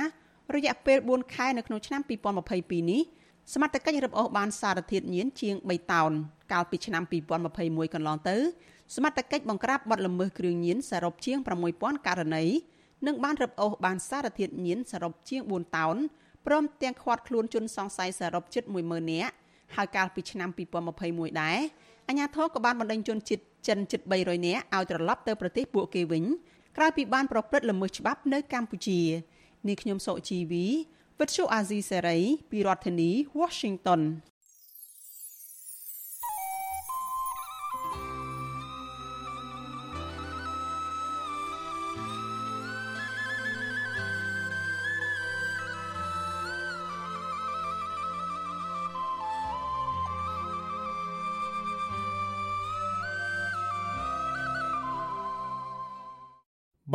[0.56, 2.02] រយៈពេល4ខែនៅក្នុងឆ្នាំ
[2.46, 3.02] 2022នេះ
[3.54, 6.12] សមត្ថកិច្ចរឹបអូសបានសារធាតុញៀនជាង3តោន
[6.52, 7.04] កាលពីឆ្នាំ
[7.50, 8.38] 2021កន្លងទៅ
[8.96, 11.38] សមត្ថកិច្ចបង្ក្រាបបទល្មើសគ្រឿងញៀនសរុបជាង
[11.74, 12.46] 6000ករណី
[13.08, 15.96] និងបានរឹបអូសបានសារធាតុញៀនសរុបជាង4តោន
[16.46, 19.34] ព្រមទាំងឃាត់ខ្លួនជនសង្ស័យសរុបជិត10000នាក់
[19.76, 20.50] ហើយកាលពីឆ្នាំ
[20.96, 21.60] 2021ដែរ
[22.08, 26.24] អាញាធរក៏បានបណ្ដេញជនជាតិចិនជិត300នាក់ឲ្យត្រឡប់ទៅប្រទេសពួកគេវិញ
[26.78, 29.00] ក្រោយពីបានប្រព្រឹត្តល្មើសច្បាប់នៅកម្ពុជា
[29.68, 30.66] នាងខ្ញុំសុជីវី
[31.20, 32.18] វិទ្យុអាស៊ីសេរី
[32.52, 34.02] ពីរដ្ឋធានី Washington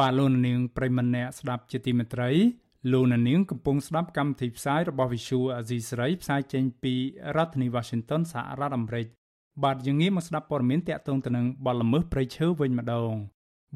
[0.01, 2.30] បាទលោកនាងប្រិមម្នាក់ស្ដាប់ជាទីមេត្រី
[2.92, 6.94] លោកនាងកំពុងស្ដាប់កម្មវិធីផ្សាយរបស់ Visual Asia សេរីផ្សាយចេញពី
[7.36, 9.07] រដ្ឋធានី Washington សហរដ្ឋអាមេរិក
[9.64, 13.12] បាទយើងងាកមកស្ដាប់ព័ត៌មានតាក់ទងទៅនឹងបទល្មើសព្រៃឈើវិញម្ដង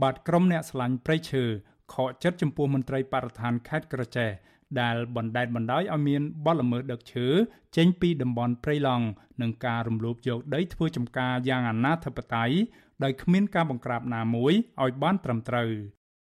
[0.03, 1.45] បាទក្រុមអ្នកស្រឡាញ់ព្រៃឈើ
[1.93, 4.31] ខកចិត្តចំពោះមន្ត្រីបរិស្ថានខេត្តក្រចេះ
[4.81, 7.27] ដែលបណ្តែតបណ្ដោយឲ្យមានបទល្មើសដឹកឈើ
[7.77, 9.07] ចេញពីតំបន់ព្រៃឡង់
[9.41, 12.55] និងការរំលោភយកដីធ្វើចំការយ៉ាងអនាធិបតេយ្យ
[13.05, 14.53] ដោយគ្មានការបង្ក្រាបណាមួយ
[14.83, 15.70] ឲ្យបានត្រឹមត្រូវ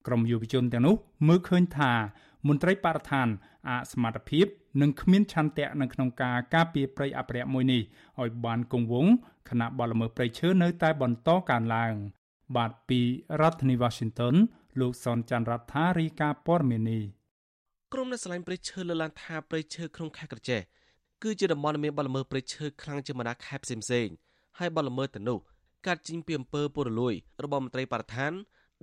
[0.06, 0.94] ក្រមយុវជនទាំងនោះ
[1.28, 1.92] មើលឃើញថា
[2.48, 3.28] មន្ត្រីបរិស្ថាន
[3.68, 4.46] អសមត្ថភាព
[4.80, 7.82] និងគ្មានឆន្ទៈនៅក្នុងការការពារព្រៃអភិរក្សមួយនេះ
[8.20, 9.12] ឲ្យបានគង់វង្ស
[9.48, 11.94] គណៈបលល្មើសព្រៃឈើនៅតែបន្តកើនឡើង
[12.56, 13.00] បាទពី
[13.40, 14.34] រដ្ឋធានី Washington
[14.80, 17.00] លោកសនច័ន្ទរដ្ឋារីកាព័រមេនី
[17.92, 20.60] ក្រុមអ្នកស្រឡាញ់ព្រៃឈើលើឡានថាព្រៃឈើក្នុងខេត្តក្រចេះ
[21.22, 24.14] គឺជាតំបន់ដែលមានបលល្មើសព្រៃឈើខ្លាំងជាងបណ្ដាខេត្តផ្សេងៗ
[24.58, 25.38] ហើយបលល្មើសទៅនោះ
[25.86, 28.32] កាត់ជីងពីអំពើពុរលួយរបស់មន្ត្រីបរិស្ថាន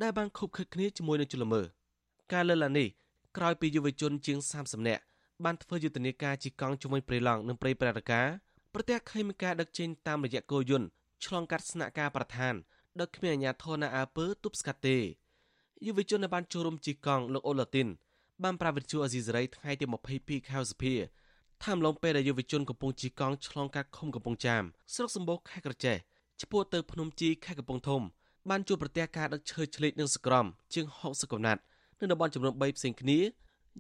[0.02, 1.66] ដែលបានខុបខិតគ្នាជាមួយនឹងជនល្មើស
[2.34, 2.88] ការលើកឡើងនេះ
[3.38, 5.04] ក្រោយពីយុវជនជាង30នាក់
[5.44, 8.28] បានធ្វើយុទ្ធនាការជិះកង់ជាមួយព្រៃឡង់និងព្រៃប្រតិការ
[8.74, 10.88] ប្រទះឃើញមានការដឹកជញ្ជូនតាមរយៈគោយន្ត
[11.26, 12.54] ឆ្លងកាត់ស្នាក់ការប្រធាន
[13.00, 14.98] ដោយគ្មានអាជ្ញាធរណាអើពើទប់ស្កាត់ទេ
[15.86, 17.88] យុវជនដែលបានចូលរួមជិះកង់លោកអូឡាទីន
[18.44, 19.86] បានប្រាវិទ្យាអេស៊ីសរ៉ៃថ្ងៃទី
[20.18, 20.94] 22ខែសភា
[21.64, 24.64] ថាមឡងពេលដែលយុវជនកំពុងជិះកង់ឆ្លងកាត់ឃុំកំពង់ចាម
[24.94, 25.98] ស្រុកសម្បូរខេត្តក្រចេះ
[26.42, 28.02] ឆ្ពោះទៅភ្នំជីខេត្តកំពង់ធំ
[28.50, 31.62] បានជួបប្រទះការដឹកឈើឆ្លៀតនិងសក្រមជាង60កំណាត់
[32.00, 33.20] នៅតំបន់ចំនួន3ផ្សេងគ្នា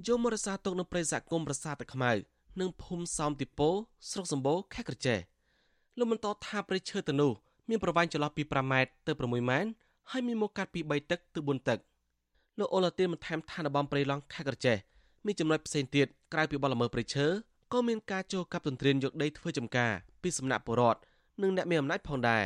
[0.07, 2.12] យកមករសាទុកនៅព្រៃសហគមន៍ប្រាសាទតាខ្មៅ
[2.59, 3.70] និងភូមិសោមទីពោ
[4.09, 5.20] ស្រុកសម្បូរខេត្តក្រចេះ
[5.97, 7.32] លោកបន្តថាព្រៃឈើទៅនោះ
[7.70, 9.70] មានប្រវែងចន្លោះពី5ម៉ែត្រទៅ6ម៉ែត្រ
[10.12, 11.80] ហើយមានមកកាត់ពី3ទឹកទៅ4ទឹក
[12.59, 14.78] លោកអូឡាទីនបន្ថែមថាតំបន់ព្រៃឡង់ខេត្តក្រចេះ
[15.26, 17.26] មានចំណុចផ្សេងទៀតក្រៅពីបលល្មើសព្រៃឈើ
[17.74, 19.91] ក៏មានការចូលកាប់ទន្ទ្រានយកដីធ្វើចំការ
[20.22, 20.99] ពីសំណាក់ពលរដ្ឋ
[21.41, 22.45] និងអ្នកមានអំណាចផងដែរ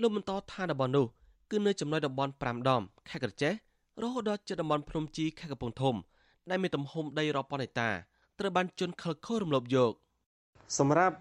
[0.00, 1.06] លោកបន្តថាតំបន់នោះ
[1.50, 3.52] គឺនៅចំណុចតំបន់5ដមខេត្តក្រចេះ
[4.02, 5.94] រហូតដល់ជិតតំបន់ភ្នំជីខេត្តកំពង់ធំ
[6.50, 7.90] ដែលមានទំហំដីរាប់ពាន់ហិកតា
[8.38, 9.92] ត្រូវបានជន់ខិលខូររំលោភយក
[10.78, 11.16] សម្រាប់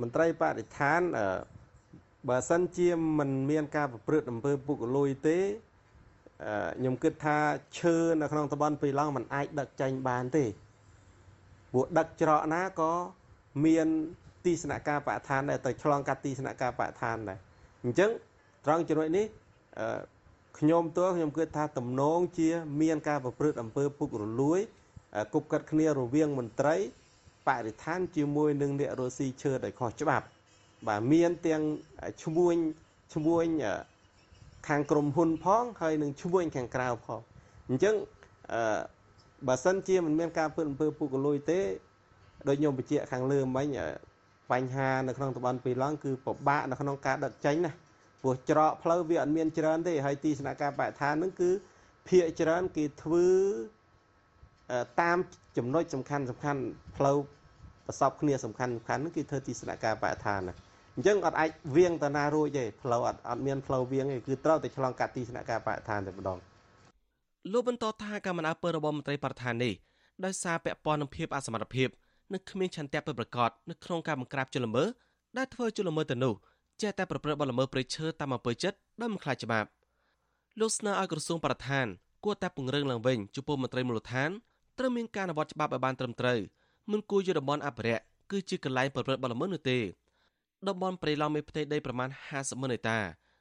[0.00, 1.00] មន្ត្រីបរិស្ថាន
[2.28, 2.88] បើសិនជា
[3.18, 7.38] មិនមានការប្រព្រឹត្តអំពើពុករលួយទេខ្ញុំគិតថា
[7.78, 10.44] ឈើនៅក្នុងតំបន់ពីឡង់มันអាចដឹកចេញបានទេ
[11.72, 12.92] ព្រោះដឹកច្រកណាក៏
[13.64, 13.86] មាន
[14.44, 17.38] ទីស្នាក់ការបរិស្ថានដែលទៅឆ្លងកាត់ទីស្នាក់ការបរិស្ថានដែរ
[17.84, 18.10] អញ្ចឹង
[18.64, 19.26] ត្រង់ចំណុចនេះ
[20.58, 22.48] ខ្ញុំទល់ខ្ញុំគិតថាទំនងជា
[22.80, 24.60] មានការប្រព្រឹត្តអំពើពុករលួយ
[25.34, 26.76] គប់កាត់គ្នារវាងមន្ត្រី
[27.48, 30.26] បរិស្ថានជាមួយនឹងអ្នករស់ស៊ីឈើដោយខុសច្បាប់
[30.88, 31.62] បាទមានទាំង
[32.22, 32.56] ឈ្មួញ
[33.14, 33.46] ឈ្មួញ
[34.68, 37.20] ខាងក្រមហ៊ុនផង ហើយនឹងឈ្មួញខាងក្រៅផង
[37.68, 37.94] អញ្ចឹង
[38.52, 38.80] អឺ
[39.46, 41.60] បើសិនជាមិនមានការពើអំពើពុករលួយទេ
[42.48, 43.66] ដោយខ្ញុំបញ្ជាក់ខាងលើមិញ
[44.52, 47.72] បញ្ហានៅក្នុងតំបន់ពីឡង់គឺពិបាកនៅក្នុងការដឹកចេញណា
[48.24, 51.50] ព្រោះច្រកផ្លូវវាអត់មានច្រើនទេហើយទីស្នាក់ការបរិស្ថានហ្នឹងគឺ
[52.08, 53.26] ភាកច្រើនគេធ្វើ
[55.02, 55.18] តាម
[55.56, 56.60] ចំណុចសំខាន់សំខាន់
[56.96, 57.16] ផ្លូវ
[57.86, 60.54] ប្រសពគ្នាសំខាន់សំខាន់ហ្នឹងគឺធ្វើទីស្នាក់ការបរិស្ថានណា
[60.96, 66.38] អញ្ចឹងអត់អាចវៀងតាណារួចទេផ្លូវអត់អត់មានផ្លូវវៀងទេគឺត្រូវតែឆ្លងកាត់ទីស្នាក់ការបរិស្ថានតែម្ដង
[67.52, 69.74] លោកបន្តថាកម្មនាពើរបស់មន្ត្រីបរិស្ថាននេះ
[70.24, 71.88] ដោយសារពាក់ព័ន្ធនឹងភាពអសមត្ថភាព
[72.32, 74.88] និងគ្មានឆន្ទៈពិតប្រាកដនៅក្នុងការបង្ក្រាបជនល្មើស
[75.38, 76.34] ដែលធ្វើជនល្មើសទៅនោះ
[76.82, 79.68] ចេះតែប្រព្រឹត្តបទល្មើសព្រៃឈើតាមអំពើចិត្តដោយមិនខ្លាចច្បាប់
[80.60, 81.86] លោកស្នើឲ្យក្រសួងបរិស្ថាន
[82.24, 84.30] គួរតែពង្រឹងឡើងវិញចំពោះមន្ត្រីមូលដ្ឋាន
[84.78, 86.38] ត្រូវមានការអនុវត្តច្បាប់ឲ្យបានត្រឹមត្រូវ
[86.90, 89.78] មិនគួរយកតំបន់អភិរក្សគឺជាកន្លែងប្រព្រឹត្តបទល្មើសនោះទេ
[90.68, 92.98] តំបន់ព្រៃឡង់មានផ្ទៃដីប្រមាណ50ម៉ឺនហិកតា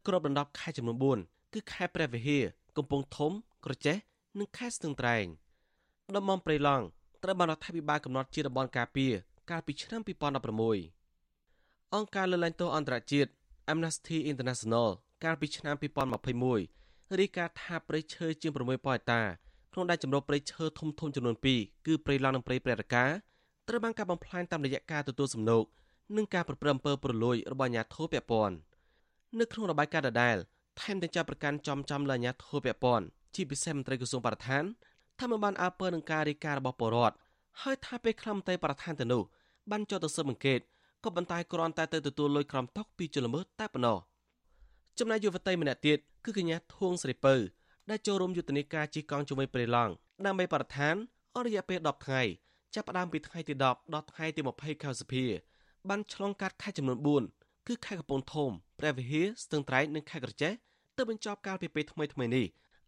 [0.08, 2.44] គ្របដណ្ដប់ខេត្តចំនួន4គឺខេត្តព្រះវិហារ
[2.78, 3.32] កំពង់ធំ
[3.66, 3.98] ក្រចេះ
[4.40, 5.26] និងខេត្តស្ទឹងត្រែង
[6.16, 6.86] តំបន់ព្រៃឡង់
[7.24, 9.14] ត្រូវបានរដ្ឋាភិបាលកំណត់ជាតំបន់ការពារ
[9.50, 11.03] កាលពីឆ្នាំ2016
[11.98, 13.30] អង្គការលើកលែងទោសអន្តរជាតិ
[13.72, 14.88] Amnesty International
[15.24, 15.76] កាលពីឆ្នាំ
[16.42, 19.22] 2021រាយការណ៍ថាព្រៃឈើជាង6ប៉ហិតា
[19.74, 23.06] ក្នុងដែនជម្រកព្រៃឈើធំធំចំនួន2គឺព្រៃឡង់និងព្រៃព្រះរកា
[23.68, 25.64] ត្រូវបានកាប់បំផ្លាញតាមរយៈការទទួលសំណូក
[26.18, 28.56] និងការប្រព្រឹត្តអំពើប្រលួយរបស់អាជ្ញាធរពាក់ព័ន្ធ
[29.40, 30.38] នៅក្នុងរបាយការណ៍ដដែល
[30.82, 34.64] ថែមទាំងចាប់ប្រកាន់ចំចំលើអាជ្ញាធរពាក់ព័ន្ធជាពិសេសមន្ត្រីក្រសួងបរិស្ថាន
[35.20, 37.16] ថាមិនបានអើពើនឹងការរាយការណ៍របស់ពលរដ្ឋ
[37.62, 39.24] ហើយថាពេលខ្លះមន្ត្រីបរិស្ថានទៅនោះ
[39.72, 40.60] បានចុះទៅស៊ើបអង្កេត
[41.04, 43.98] ក៏ប៉ុន្តែគ្រាន់តែទៅទទួលលុយក្រំតុកពីជនល្មើសតែប៉ុណ្ណោះ
[45.00, 47.36] ចំណែកយុវតីម្នាក់ទៀតគឺកញ្ញាធួងស្រីពៅ
[47.90, 49.92] ដែលចូលរួមយុទ្ធនាការជិះកង់ជាមួយព្រៃឡង់
[50.26, 50.96] ដើម្បីបរិស្ថាន
[51.36, 52.22] អស់រយៈពេល10ថ្ងៃ
[52.76, 55.28] ចាប់ផ្ដើមពីថ្ងៃទី10ដល់ថ្ងៃទី20ខែសីហា
[55.90, 58.50] បានឆ្លងកាត់ខេត្តចំនួន4គឺខេត្តកំពង់ធំ
[58.80, 60.54] ព្រះវិហារស្ទឹងត្រែងនិងខេត្តក្រចេះ
[60.98, 62.46] ទើបបញ្ចប់កាលពីពេលថ្មីថ្មីនេះ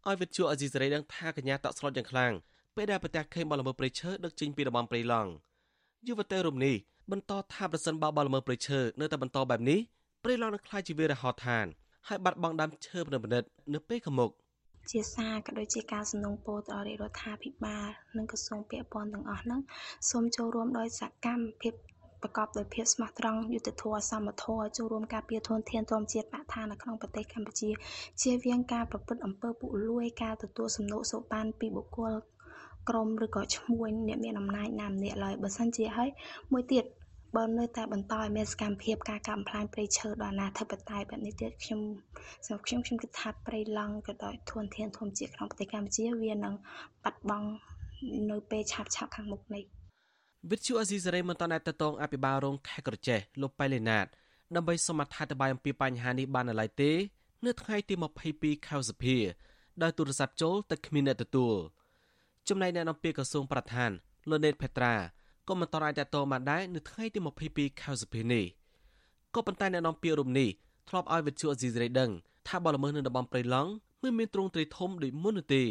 [0.08, 2.34] ឲ្យវិទ្យុអេស៊ីសេរីដឹងថាកញ្ញាតក់ស្លុតយ៉ាងខ្លាំង
[2.76, 5.32] ពេលដែលប្រទះឃើញបលល្មើសព្រៃឈើដឹកចេញពីតំបន់ព្រៃឡង់
[6.08, 6.76] យុវតីរូបនេះ
[7.12, 9.80] បន្តថាប្រសិនបើបលល្មើសព្រៃឈើនៅតែបន្តបែបនេះ
[10.24, 11.66] ព្រៃឡង់នឹងក្លាយជាវាលរហោឋាន
[12.08, 13.44] ហើយបាត់បង់ដើមឈើប្រណិត
[13.74, 14.32] នៅពេលខាងមុខ
[14.92, 17.88] ជាសារក៏ដូចជាការសំណូមពរទៅរាជរដ្ឋាភិបាល
[18.18, 19.60] និងក្រសួងពាក់ព័ន្ធទាំងអស់ហ្នឹង
[20.10, 21.74] សូមចូលរួមដោយសកម្មភាព
[22.22, 27.70] ប្រកបដោយភាពស្មោះត្រង់យុត្តិធម៌សមធម៌ចូលរួមការពារធនធានធម្មជាតិបរិស្ថាននៅក្នុងប្រទេសកម្ពុជា
[28.22, 32.14] ជៀសវាងការប្រព្រឹត្តអំពើពុករលួយការទទួលសំណូកសូកបានពីបុគ្គល
[32.90, 36.10] ក្រុមឬក៏ឈ្មោះអ្នកមានអំណាចណាម្នាក់ឡើយបើសិនជាហើយ
[36.52, 36.84] មួយទៀត
[37.36, 41.80] បើនៅតែបន្តឲ្យមានសកម្មភាពការកាប់បំផ្លាញព្រៃឈើដល់អនាធិបតេយ្យបែបនេះទៀតខ្ញុំ
[42.46, 46.54] សម្រាប់ខ្ញុំខ្ញុំគិតថាព្រៃឡង់ក៏ដោយធនធានធម្មជាតិក្នុងប្រទេសកម្ពុជាវានឹង
[47.04, 47.50] បាត់បង់
[48.32, 49.64] នៅពេលឆាប់ឆាប់ខាងមុខនេះ
[50.52, 54.06] វិទ្យុអេស៊ីសេរីមិនតន់តែតតងអភិបាលរងខេត្តក្រចេះលោកប៉ៃលេណាត
[54.56, 56.92] ដើម្បីសូមអធិប្បាយអំពីបញ្ហានេះបាននៅឡើយទេ
[57.46, 57.96] នៅថ្ងៃទី
[58.32, 59.20] 22ខែសីហា
[59.84, 61.56] ដោយទូរស័ព្ទចូលតែគ្មានអ្នកទទួល
[62.50, 63.92] ចំណែកអ្នកនាំពាក្យក្រសួងប្រធាន
[64.30, 64.94] លោកណេតផេត្រា
[65.48, 67.20] ក៏មិនតន់អាចតតបានដែរនៅថ្ងៃទី
[67.52, 68.46] 22ខែសីហានេះ
[69.36, 70.50] ក៏ប៉ុន្តែអ្នកនាំពាក្យរូបនេះ
[70.90, 72.12] ធ្លាប់ឲ្យវិទ្យុអេស៊ីសេរីដឹង
[72.48, 73.72] ថាបលល្មើសនៅតំបន់ព្រៃឡង់
[74.04, 75.64] មិនមានទ្រង់ទ្រាយធំដូចមុននោះទេ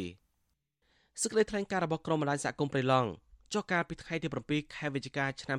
[1.22, 3.08] សេចក្តីថ្លែងការណ៍របស់ក្រុមបណ្ដាញសហគមន៍ព្រៃឡង់
[3.52, 5.58] ចុះកាលពីថ្ងៃទី7ខែវិច្ឆិកាឆ្នាំ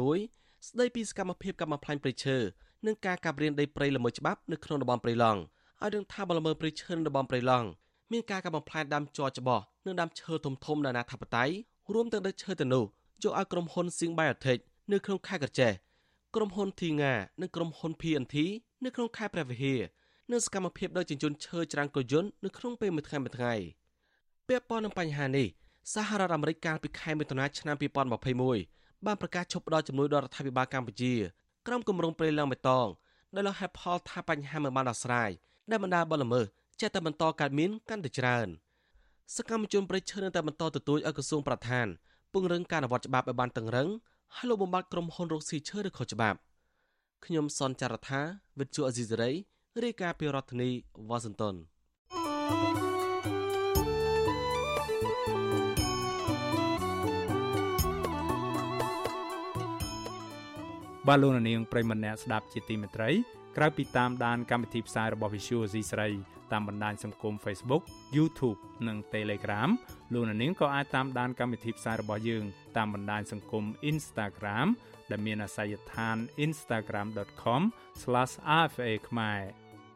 [0.00, 2.36] 2021ស្ដីពីសកម្មភាពកាប់បំផ្លាញព្រៃឈើ
[2.86, 5.40] និងការកាប់រានដីព្រៃល្មើសច្បាប់នៅក្នុងតំបន់ព្រៃឡង់
[5.82, 7.68] ឲ្យដឹងថាបលល្មើសព្រៃឈើនៅតំបន់ព្រៃឡង់
[8.12, 11.50] មានការកាប់បំផ្លាញដើមជ័រច្បោះនិងដើមឈើធំធំនៅអនាធបត័យ
[11.94, 12.84] រួមទាំងដីឈើទៅនោះ
[13.22, 14.60] យកឲ្យក្រុមហ៊ុន Sing Biotech
[14.92, 15.72] នៅក្នុងខេត្តកញ្ចេះ
[16.34, 18.36] ក្រុមហ៊ុន Thinga និងក្រុមហ៊ុន PNT
[18.84, 19.80] នៅក្នុងខេត្តព្រះវិហារ
[20.30, 23.54] និងសកម្មភាពដឹកជញ្ជូនឈើច្រាំងកយន្តនៅក្នុងពេលមួយថ្ងៃមួយថ្ងៃ
[24.48, 25.46] ពាក់ព័ន្ធនឹងបញ្ហានេះ
[25.92, 27.76] សហរដ្ឋអាមេរិកកាលពីខែមិថុនាឆ្នាំ
[28.40, 31.14] 2021បានប្រកាសឈប់ផ្តល់ជំនួយដល់រដ្ឋាភិបាលកម្ពុជា
[31.66, 32.88] ក្រុមគម្រោងព្រៃឡង់បៃតង
[33.34, 35.30] ដោយលោកហេបផលថាបញ្ហាមិនបានដោះស្រាយ
[35.70, 36.46] ដែលបណ្ដាបលល្មើស
[36.82, 38.48] ចេះតែបន្តកើតមានកាន់តែច្រើន
[39.36, 41.86] សកម្មជនប្រៃឈើនៅតែបន្តទទូចឲ្យក្រសួងប្រធាន
[42.32, 43.88] ពង្រឹងការអនុវត្តច្បាប់ឲ្យបានតឹងរឹង
[44.36, 46.38] ហើយលោកបំបត្តិក្រុមហ៊ុនរកស៊ីឈើឬខុសច្បាប់
[47.24, 48.20] ខ្ញុំសនចាររថា
[48.58, 49.30] វិទ្យុអេស៊ីសេរី
[49.82, 50.70] រាយការណ៍ពីរដ្ឋធានី
[51.08, 51.54] វ៉ាស៊ីនតោន
[61.08, 63.10] បាទលោកនាងប្រិមម្នាក់ស្ដាប់ជាទីមេត្រី
[63.56, 66.08] ក្រៅពីតាមដានកម្មវិធីផ្សាយរបស់ Visual C ស្រី
[66.52, 67.82] តាមបណ្ដាញសង្គម Facebook
[68.16, 69.70] YouTube និង Telegram
[70.12, 72.44] លោកនាងក៏អាចតាមដានកម្មវិធីផ្សាយរបស់យើង
[72.76, 74.68] តាមបណ្ដាញសង្គម Instagram
[75.10, 79.40] ដែលមានអាសយដ្ឋាន instagram.com/rfa ខ្មែរ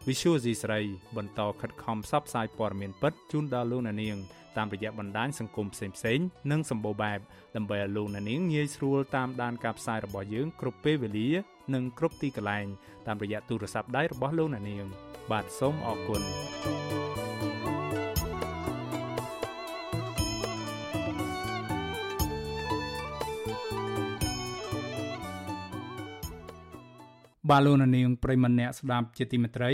[0.06, 0.80] Visual C ស្រី
[1.16, 4.18] បន្តខិតខំផ្សព្វផ្សាយព័ត៌មានពិតជូនដល់លោកនាង
[4.56, 7.18] តាមរយៈបណ្ដាញសង្គមផ្សេងៗនិងសម្បូរបែប
[7.56, 11.28] ដើម្បីឲ្យលោកអ្នកនាងងាយស្រួលតាមដានការផ្សាយរបស់យើងគ្រប់ពេលវេលា
[11.74, 12.66] និងគ្រប់ទីកន្លែង
[13.06, 14.86] តាមរយៈទូរស័ព្ទដៃរបស់លោកអ្នកនាង
[15.30, 16.22] បាទសូមអរគុណ
[27.50, 29.72] បាឡូណានាងប្រិមម្នាក់ស្ដាប់ជាទីមេត្រី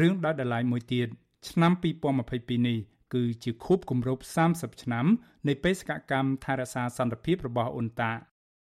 [0.00, 1.08] រឿងដាច់ដライមួយទៀត
[1.50, 1.72] ឆ្នាំ
[2.20, 2.78] 2022នេះ
[3.14, 4.22] គឺជាខួបគម្រប់
[4.52, 5.06] 30ឆ្នាំ
[5.48, 8.12] នៃបេសកកម្មថែរក្សាសន្តិភាពរបស់អ៊ុនតា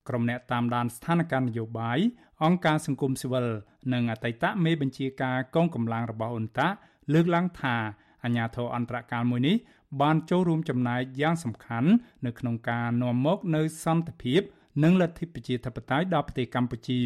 [0.08, 2.00] ក្រុមអ្នកតាមដានស្ថានភាពនយោបាយ
[2.44, 3.48] អង្គការសង្គមស៊ីវិល
[3.94, 6.68] និងអតីតមេបញ្ជាការកងកម្លាំងរបស់អ៊ុនតា
[7.14, 7.76] លើកឡើងថា
[8.24, 9.56] អាញាធរអន្តរកាលមួយនេះ
[10.02, 11.90] បានចូលរួមចំណែកយ៉ាងសំខាន់
[12.26, 14.42] នៅក្នុងការនាំមកនូវសន្តិភាព
[14.84, 17.02] និងលទ្ធិប្រជាធិបតេយ្យដល់ប្រទេសកម្ពុជា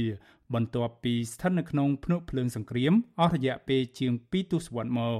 [0.54, 5.18] បន្ទាប់ពីស្ថិតនៅក្នុងភ្នក់ភ្លើងសង្គ្រាមអស់រយៈពេលជាង2ទសវត្សរ៍មក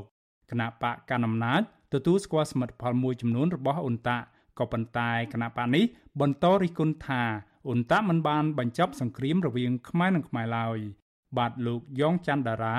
[0.52, 1.62] គណៈបកកណ្ដាលអំណាច
[1.94, 4.18] ទទួលស្គាល់សមិទ្ធផលមួយចំនួនរបស់អ៊ុនតា
[4.60, 5.84] ក៏ប៉ុន្តែគណៈបកនេះ
[6.22, 7.22] បន្តរិះគន់ថា
[7.68, 10.80] អ៊ុនតាមិនបានបញ្ចប់សង្គ្រាមរវាងខ្មែរនិងខ្មែរឡើយ
[11.38, 12.76] បាទលោកយ៉ងច័ន្ទដារា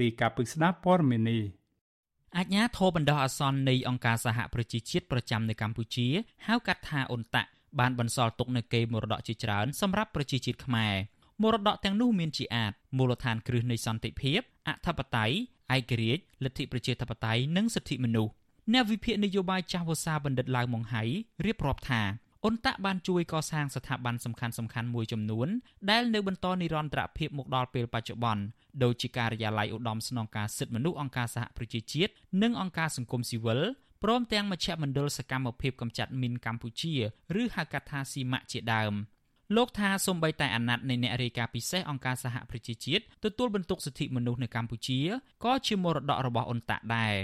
[0.00, 1.42] រាយការណ៍ពីស្ដាប់ព័ត៌មាននេះ
[2.36, 6.08] អាជ្ញាធរបណ្ដោះអាសន្ននៃអង្គការសហប្រជាជាតិប្រចាំនៅកម្ពុជា
[6.46, 7.42] ហៅកាត់ថាអ៊ុនតា
[7.80, 10.94] បានបន្សល់ទុកនូវកេរមរតកជាច្រើនសម្រាប់ប្រជាជាតិខ្មែរ
[11.42, 15.36] មរតកទាំងនោះមានជាអាចមូលដ្ឋានគ្រឹះនៃសន្តិភាពអធិបតេយ្យ
[15.76, 18.32] ឯករាជ្យលទ្ធិប្រជាធិបតេយ្យនិងសិទ្ធិមនុស្ស
[18.72, 21.02] អ្នកវិភាគនយោបាយចាស់វសាបណ្ឌិតឡាវម៉ុងហៃ
[21.44, 22.02] រៀបរាប់ថា
[22.44, 25.48] អ៊ុនតាក់បានជួយកសាងស្ថាប័នសំខាន់សំខាន់មួយចំនួន
[25.90, 28.42] ដែលនៅបន្តនិរន្តរភាពមកដល់ពេលបច្ចុប្បន្ន
[28.82, 32.12] ដូចជាការិយាល័យឧត្តមស្នងការសិទ្ធិមនុស្សអង្គការសហប្រជាជាតិ
[32.42, 33.60] និងអង្គការសង្គមស៊ីវិល
[34.02, 36.94] ព្រមទាំងមជ្ឈមណ្ឌលសកម្មភាពកម្ចាត់មីនកម្ពុជា
[37.40, 38.94] ឬហៅកាត់ថាស៊ីម៉ាក់ជាដើម
[39.56, 45.00] លោកថាសូម្បីតែអាណត្តិនៃអ្នករាយការណ៍ពិសេសអង្គការសហប្រជាជាតិទទួលបន្ទុកសិទ្ធិមនុស្សនៅកម្ពុជា
[45.44, 47.14] ក៏ជាមរតករបស់អ៊ុនតាក់ដែរ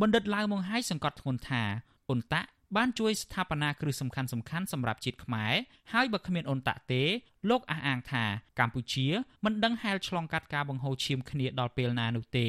[0.00, 1.62] បណ្ឌិតឡាវម៉ុងហៃសង្កត់ធ្ងន់ថា
[2.08, 5.54] អ៊ុនតាក់ បានជួយស្ថាបនាគ្រឹះសំខាន់សំខាន់សម្រាប់ជាតិខ្មែរ
[5.92, 7.02] ហើយបើគ្មានអ៊ុនតាក់ទេ
[7.50, 8.24] លោកអះអាងថា
[8.58, 9.06] កម្ពុជា
[9.44, 12.48] មិនដឹងហែលឆ្លងកាត់ការបង្ហូរឈាមគ្នាដល់ពេលណានោះទេ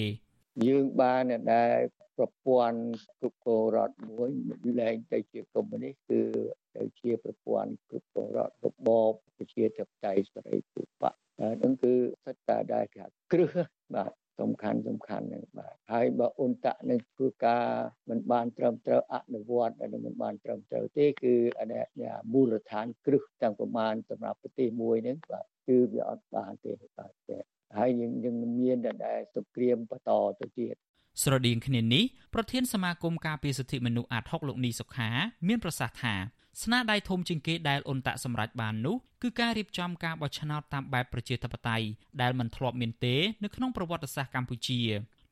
[0.67, 1.77] យើងបានដែល
[2.17, 2.79] ប្រព័ន្ធ
[3.19, 4.29] គ្រប់គ្រងរដ្ឋមួយ
[4.81, 6.21] លែងទៅជាកុម្មុយនីសគឺ
[6.75, 11.93] ទៅជាប្រព័ន្ធគ្រប់គ្រងរដ្ឋរបបប្រជាធិបតេយ្យសេរីភូបៈហ្នឹងគឺ
[12.25, 13.53] សិតតែដែលគេគ្រឹះ
[13.95, 14.11] បាទ
[14.41, 17.65] សំខាន់សំខាន់ហ្នឹងបាទហើយបើអ៊ុនតាក់នឹងធ្វើការ
[18.09, 21.83] មិនបានត្រឹមត្រូវអនុវត្ត અને មិនបានត្រឹមត្រូវទេគឺអានេះ
[22.33, 27.11] មូលដ្ឋានគ្រឹះទាំងប្រមាណសម្រាប់ប្រទេសមួយហ្នឹងបាទគឺវាអត់បានទេបាទ
[27.77, 30.75] ហើយយើងយើងមានតែសង្គ្រាមបន្តទៅទៀត
[31.23, 32.03] ស្រដៀងគ្នានេះ
[32.33, 35.09] ប្រធានសមាគមការពារសិទ្ធិមនុស្សអាត6លោកនីសុខា
[35.47, 36.15] មានប្រសាសន៍ថា
[36.61, 41.85] ស្នាដៃធំជាងគេដែលអ៊ុនតាក់សម្រេចបាននោះគឺការរៀបចំការបោះឆ្នោតតាមបែបប្រជាធិបតេយ្យ
[42.21, 44.81] ដែលមិនធ្លាប់មានទេនៅក្នុងប្រវត្តិសាស្ត្រកម្ពុជា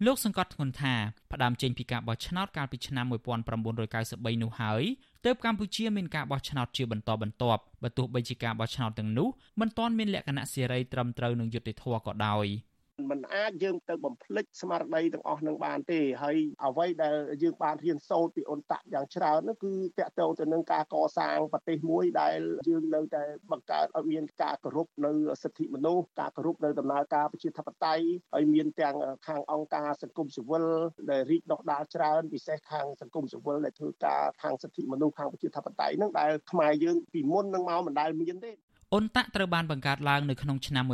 [0.05, 0.95] លោកសង្កត់ធ្ងន់ថា
[1.31, 4.83] ផ្ដើមចេញពីការបោះឆ្នោតកាលពីឆ្នាំ1993នោះហើយ
[5.25, 9.27] ទើបកម្ពុជាមានការបោះឆ្នោតជាបន្តបន្ទាប់បើទោះបីជាការបោះឆ្នោតទាំងនោះ
[9.59, 12.47] មិនទាន់មានលក្ខណៈសេរីត្រឹមត្រូវនឹងយុត្តិធម៌ក៏ដោយ។
[13.11, 22.39] มันអាចយើងទៅបំភ្លេចស្មារតីទាំងអស់នឹងបានទេហើយអ្វីដែលយើងបានរៀនសូត្រពីអ៊ុនតាក់យ៉ាងច្រើននោះគឺតកតងទៅនឹងការកសាងប្រទេសមួយដែល
[22.69, 25.11] យើងនៅតែបង្កើតឲ្យមានការគោរពនៅ
[25.43, 28.95] សិទ្ធិមនុស្សការគោរពនៅដំណើរការប្រជាធិបតេយ្យហើយមានទាំង
[29.27, 30.65] ខាងអង្គការសង្គមស៊ីវិល
[31.11, 38.51] ដែលរីកដុះដាលច្រើនពិសេសខាងសង្គមស៊ីវិលដែលធ្វើការខាងសិទ្ធិមនុស្សខាងប្រជាធិបតេយ្យហ្នឹងដែលខ្មែរយើងពីមុននឹងមកមិនដែលមានទេ
[38.93, 40.85] អ៊ុនតាក់ត្រូវបានបង្កើតឡើងនៅក្នុងឆ្នាំ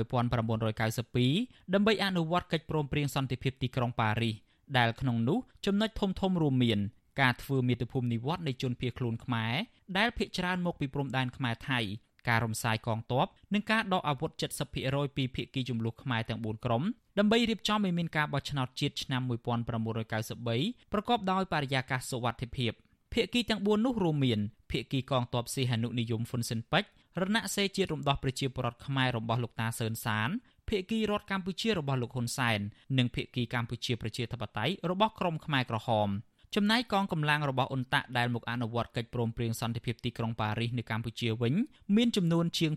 [1.07, 4.35] 1992ដើម្បីអនុវត្តកិច្ចព្រមព្រៀងសន្តិភាពទីក្រុងប៉ារីស
[4.77, 6.79] ដែលក្នុងនោះចំណុចធំធំរួមមាន
[7.21, 9.53] ការធ្វើមាតុភូមិនិវត្តនៃជនភៀសខ្លួនខ្មែរ
[9.97, 11.79] ដែលភ ieck ច្រើនមកពីព្រំដែនខ្មែរថៃ
[12.27, 14.31] ការរំសាយកងទ័ពនិងការដកអាវុធ
[14.73, 16.83] 70%ពីភៀកគីចំនួនខ្មែរទាំង4ក្រុម
[17.19, 22.71] ដើម្បីរៀបចំឲ្យមានការបោះឆ្នោតជាតិឆ្នាំ1993ប្រកបដោយបរិយាកាសសុវត្ថិភាព
[23.13, 24.39] ភៀកគីទាំង4នោះរួមមាន
[24.71, 26.83] ភៀកគីកងទ័ពសីហនុនិយមហ៊ុនស៊ិនប៉ិច
[27.21, 30.29] រណសេរីជាតិរំដោះប្រជាពលរដ្ឋខ្មែររបស់លោកតាសឿនសាន
[30.69, 32.59] ភាគីរដ្ឋកម្ពុជារបស់លោកហ៊ុនសែន
[32.97, 36.09] និងភាគីកម្ពុជាប្រជាធិបតេយ្យរបស់ក្រមខ្មែរក្រហម
[36.55, 41.53] ចំណែកកងកម្លាំងរបស់អ៊ុនតាក់ដែលមកអនុវត្តកិច្ចព្រមព្រៀងសន្តិភាពទីក្រុងប៉ារីសនៅកម្ពុជាវិញ
[41.95, 42.71] មានចំនួនជាង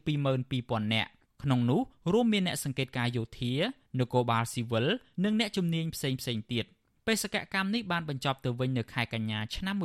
[0.45, 1.11] 22,000នាក់
[1.43, 1.80] ក្នុងនោះ
[2.12, 3.53] រួមមានអ្នកសង្កេតការយោធា
[3.99, 4.86] នគរបាលស៊ីវិល
[5.24, 6.64] និងអ្នកជំនាញផ្សេងផ្សេងទៀត
[7.07, 9.76] បេសកកម្មនេះបានបញ្ចប់ទៅវិញនៅខែកញ្ញាឆ្នាំ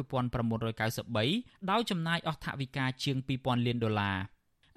[0.75, 4.17] 1993ដោយចំណាយអស់ថវិកាជាង2000លានដុល្លារ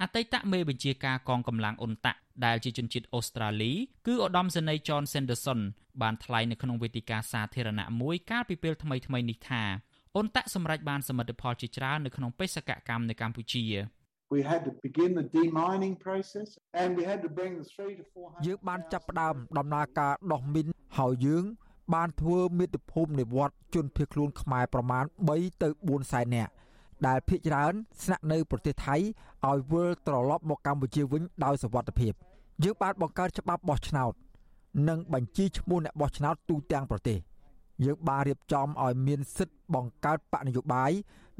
[0.02, 3.72] អតីតមេបញ្ជាការកងកម្លាំងអ៊ុនតាក់ដែលជាជនជាតិអូស្ត្រាលី
[4.06, 5.60] គឺឧត្តមសេនីយ៍ John Sanderson
[6.02, 9.62] បានថ្លែងនៅក្នុងវេទិកាសាធារណៈមួយកាលពីពេលថ្មីៗនេះថា
[10.14, 13.64] អ៊ុនតាក់សម្រេចបានសមិទ្ធផលជាច្រើននៅក្នុងបេសកកម្មនៅកម្ពុជា
[14.34, 16.48] We had to begin the demining process
[16.80, 20.66] and we had to bring the 3 to 400យើងបានចាប់ផ្ដើមដំណើរការដោះមីន
[20.98, 21.44] ហើយយើង
[21.94, 26.52] បានធ្វើមាតុភូមិនិវត្តជនភៀសខ្លួនខ្មែរប្រមាណ3ទៅ4សែននាក់
[27.06, 27.72] ដែលភ ieck ច្រើន
[28.02, 32.12] ស្នាក់នៅប្រទេសថៃឲ្យវិលត្រឡប់មកកម្ពុជាវិញដោយសវត្ថភាព
[32.64, 34.12] យើងបានបង្កើតច្បាប់បោះឆ្នោត
[34.88, 37.18] និងបញ្ជីឈ្មោះអ្នកបោះឆ្នោតទូទាំងប្រទេស
[37.84, 40.90] យើងបានរៀបចំឲ្យមានសិទ្ធិបង្កើតបកនយោបាយ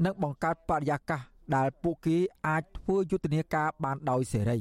[0.05, 1.21] និងបង្កើតបរិយាកាស
[1.55, 4.59] ដែលពួកគេអាចធ្វើយុទ្ធនាការបានដោយសេរី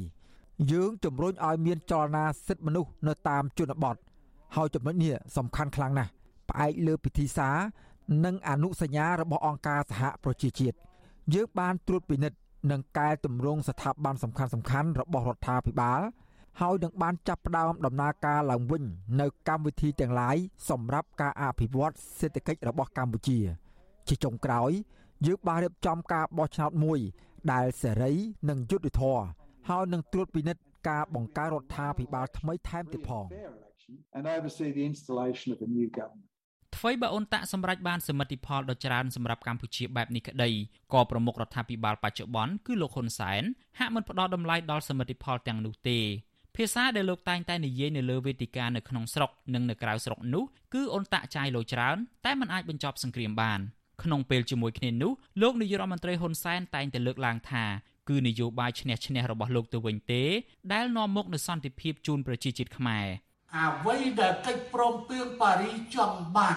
[0.73, 3.97] យើងជំរុញឲ្យមានចលនាសិទ្ធិមនុស្សនៅតាមជនបទ
[4.57, 6.11] ហើយចំណុចនេះសំខាន់ខ្លាំងណាស់
[6.49, 7.57] ផ្អែកលើពិធីសារ
[8.25, 10.77] និងអនុសញ្ញារបស់អង្គការសហប្រជាជាតិ
[11.35, 12.39] យើងបានត្រួតពិនិត្យ
[12.71, 16.01] និងកែតម្រង់ស្ថាប័នសំខាន់សំខាន់របស់រដ្ឋាភិបាល
[16.61, 18.85] ហើយនឹងបានចាប់ផ្ដើមដំណើរការឡើងវិញ
[19.21, 20.37] នៅកម្មវិធីទាំងឡាយ
[20.71, 23.39] សម្រាប់ការអភិវឌ្ឍសេដ្ឋកិច្ចរបស់កម្ពុជា
[24.09, 24.71] ជាចុងក្រោយ
[25.27, 27.01] យើងបានរៀបចំការបោះឆ្នោតមួយ
[27.53, 28.13] ដែលសេរី
[28.49, 29.25] និងយុត្តិធម៌
[29.69, 33.25] ហើយនឹងត្រួតពិនិត្យការបង្កើតរដ្ឋាភិបាលថ្មីថែមទៀតផង
[34.17, 36.29] and oversee the installation of a new government
[36.77, 40.51] ថ្វីបើអ៊ុនតាក់សម្រេចបានសមិទ្ធផលដ៏ច្រើនសម្រាប់កម្ពុជាបែបនេះក្តី
[40.93, 43.43] ក៏ប្រមុខរដ្ឋាភិបាលបច្ចុប្បន្នគឺលោកហ៊ុនសែន
[43.79, 45.99] ហាក់មិនផ្ដល់តម្លៃដល់សមិទ្ធផលទាំងនោះទេ
[46.57, 50.45] ភាសាដែលលោកតែងតែនិយាយនៅលើវេទិកានៅក្នុងស្រុកនិងនៅក្រៅស្រុកនោះ
[50.75, 53.61] គឺអ៊ុនតាក់ចាយលុយច្រើនតែมันអាចបញ្ចប់សង្គ្រាមបាន
[54.03, 55.13] ក្នុងពេលជាមួយគ្នានោះ
[55.43, 57.65] លោកនាយរដ្ឋមន្ត្រីហ៊ុនសែនតែងតែលើកឡើងថា
[58.09, 60.23] គឺនយោបាយឈ្នះឈ្នះរបស់លោកទៅវិញទេ
[60.73, 63.07] ដែលនាំមកនូវសន្តិភាពជូនប្រជាជាតិខ្មែរ។
[63.57, 66.57] អ្វីដែលកិច្ចព្រមព្រៀងប៉ារីចង់បាន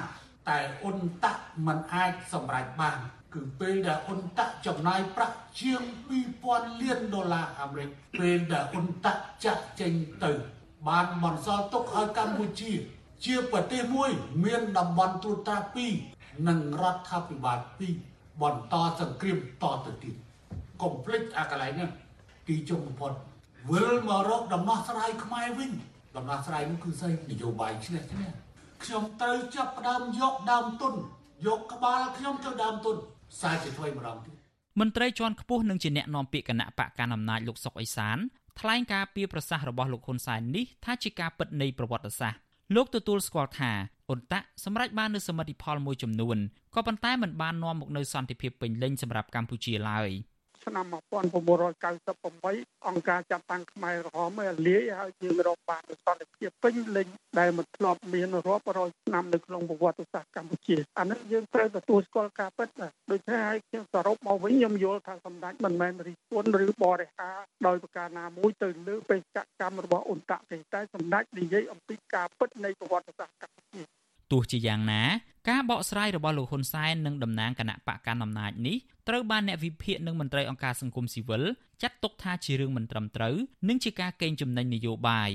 [0.49, 2.97] តែអ៊ុនតាក់មិនអាចសម្រេចបាន
[3.33, 5.81] គឺពេលដែលអ៊ុនតាក់ចំណាយប្រាក់ជាង
[6.31, 7.89] 2000លានដុល្លារអាមេរិក
[8.19, 10.31] ពេលដែលអ៊ុនតាក់ចាក់ចេញទៅ
[10.87, 12.71] បានបន្សល់ទុកឲ្យកម្ពុជា
[13.25, 14.11] ជាប្រទេសមួយ
[14.45, 15.59] មានតំបន់ត្រួតត្រា
[16.03, 17.59] 2និងរដ្ឋាភិបាល
[17.99, 20.15] 2បន្តសង្គ្រាមតទៅទៀត
[20.81, 21.89] កុំភ្លេចអាកន្លែងនេះ
[22.47, 23.11] ទីចុងបំផុត
[23.71, 25.71] វិលមករកដំណោះស្រាយខ្មែរវិញ
[26.17, 28.29] ដំណោះស្រាយនោះគឺស្អីនយោបាយឈ្នះឈ្នះ
[28.83, 30.93] ខ្ញុំត្រូវចាប់ផ្ដើមយកដើមទុន
[31.47, 32.95] យកក្បាលខ្ញុំទៅដើមទុន
[33.41, 34.35] សារជាថ្មីម្ដងទៀត
[34.79, 38.17] មន្ត្រីជាន់ខ្ពស់នឹងជាអ្នកនាំពាក្យគណៈបកកណ្ដាលអំណាចលោកសុកអេសាន
[38.59, 42.39] ថ្លែងការពីប្រសាសន៍របស់លោកហ៊ុនសែននេះថាជាការពិតនៃប្រវត្តិសាស្ត្រ
[42.75, 43.71] លោកទទួលស្គាល់ថា
[44.09, 46.37] អ៊ុនតាក់សម្រេចបាននូវសមិទ្ធផលមួយចំនួន
[46.75, 50.09] ក៏ប៉ុន្តែมันបាននាំមកនូវសន្តិភាពពេញលេញសម្រាប់កម្ពុជាឡើយ។
[50.65, 50.85] ឆ្នាំ
[51.65, 57.07] 1998អង្គការចាប់តាំងខ្មែរក្រហមឲ្យលាយហើយយើងរកបានសន្តិភាពពេញលេញ
[57.39, 62.67] ដែលមិនធ្លាប់មានរាប់រយឆ្នាំនៅក្នុងប្រវត្តិសាស្ត្រកម្ពុជាអានេះយើងត្រូវទទួលស្គាល់ការពិត
[63.11, 67.29] ដូច្នេះហើយខ្ញុំសរុបមកវិញខ្ញុំយល់ថាសម្ដេចមិនមែនរិះគន់ឬបរិហា
[67.67, 73.81] ដោយប្រការណាមួយទៅលើបេសកកម្មរបស់អ៊ុនតាក់ទេតែសម្ដេចនិយាយអំពីការពិតនៃប្រវត្តិសាស្ត្រកម្ពុជា
[74.31, 75.03] ទោះជាយ៉ាងណា
[75.49, 78.77] ការបកស្រាយរបស់លោកហ៊ុនសែននិងតំណាងគណៈបកកណ្ដាលអំណាចនេះ
[79.07, 81.43] ត្រូវបានអ្នកវិភាគនិងមន្ត្រីអង្គការសង្គមស៊ីវិល
[81.81, 83.35] ចាត់ទុកថាជារឿងមិនត្រឹមត្រូវ
[83.69, 85.31] និងជាការកេងចំណេញនយោបាយ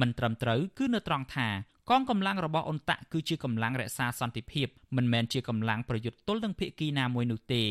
[0.00, 1.48] មិនត្រឹមត្រូវគឺនៅត្រង់ថា
[1.90, 7.64] កងកម្លាំងរបស់អ៊ុនតាក់គឺជាកម្លាំងរក្សាសន្តិភាពមិនមែនជាកម្លាំងប្រយុទ្ធទល់នឹងភៀកគីណាមួយនោះទេ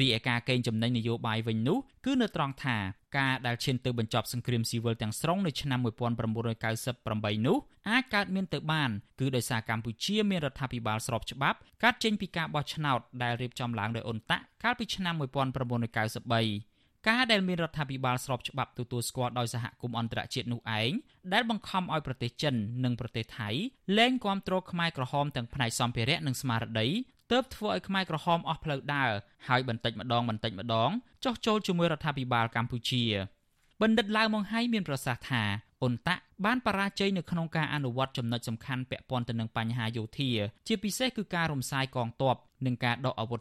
[0.00, 2.76] រីឯការកេងចំណេញនយោបាយវិញនោះគឺនៅត្រង់ថា
[3.18, 7.56] ការដែលឈានទៅបញ្ចប់សង្គ្រាមស៊ីវិលទាំងស្រុងនៅឆ្នាំ1998នោះ
[7.90, 8.90] អាចកើតមានទៅបាន
[9.20, 16.73] គឺដោយសារកម្ពុជាមានរដ្ឋាភិបាលស្របច្បាប់កាត់ចេញពីការបោះឆ្នោតដែលរៀបចំឡើងដោយអ៊ុនតាក់កាលពីឆ្នាំ1993
[17.08, 20.92] ការដែលមានរដ្ឋាភិបាលស្របច្បាប់ទទួលស្គាល់ដោយសហគមន៍អន្តរជាតិនោះឯង
[21.32, 23.48] ដែលបង្ខំឲ្យប្រទេសចិននិងប្រទេសថៃ
[23.98, 26.88] លែងគាំទ្រខ្មែរក្រហមទាំងផ្នែកសម្ភារៈនិងស្មារតី
[27.32, 29.10] ទើបធ្វើឲ្យខ្មែរក្រហមអស់ផ្លូវដើរ
[29.48, 30.90] ហើយបន្តិចម្ដងបន្តិចម្ដង
[31.24, 33.04] ចោះចូលជាមួយរដ្ឋាភិបាលកម្ពុជា
[33.82, 35.42] បណ្ឌិតឡាវម៉ុងហៃមានប្រសាសន៍ថា
[35.84, 40.30] អ៊ុនតាក់បានបរាជ័យនៅក្នុងការអនុវត្តចំណុចសំខាន់ពាក់ព័ន្ធទៅនឹងបញ្ហាយោធា
[40.68, 43.40] ជាពិសេសគឺការរំសាយកងទ័ពនិងការដកអាវុធ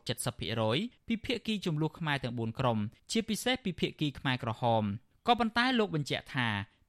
[0.53, 2.79] 70%ពីភាគីចំនួនខ្មែរទាំង4ក្រុម
[3.11, 4.83] ជាពិសេសពីភាគីខ្មែរក្រហម
[5.27, 6.47] ក៏ប៉ុន្តែលោកបញ្ជាក់ថា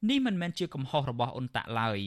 [0.09, 1.99] នេះមិនមែនជាកំហុសរបស់អ៊ុនតាក់ឡើយ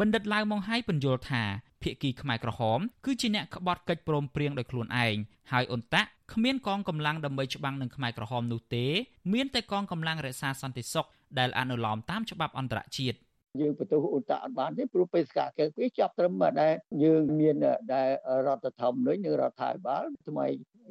[0.00, 1.42] បណ្ឌិតឡាវម៉ុងហៃបញ្យល់ថា
[1.82, 5.16] ភាគីខ្មែរក្រហមគឺជាអ្នកក្បត់កិច្ចព្រមព្រៀងដោយខ្លួនឯង
[5.52, 8.86] ហើយអ៊ុនតាក់គ្មានកងកម្លាំងដើម្បីច្បាំងនឹងខ្មែរក្រហមនោះទេ
[9.32, 11.06] មានតែកងកម្លាំងរក្សាសន្តិសុខ
[11.38, 13.18] ដែលអនុលោមតាមច្បាប់អន្តរជាតិ
[13.60, 16.74] យើងបន្ទោសឧត្តរអត់បានទេព្រោះបេសកកិច្ចវាចាប់ត្រឹមដែល
[17.04, 17.56] យើងមាន
[17.94, 18.10] ដែល
[18.46, 20.46] រដ្ឋធម្មនុញ្ញនិងរដ្ឋាភិបាលថ្មី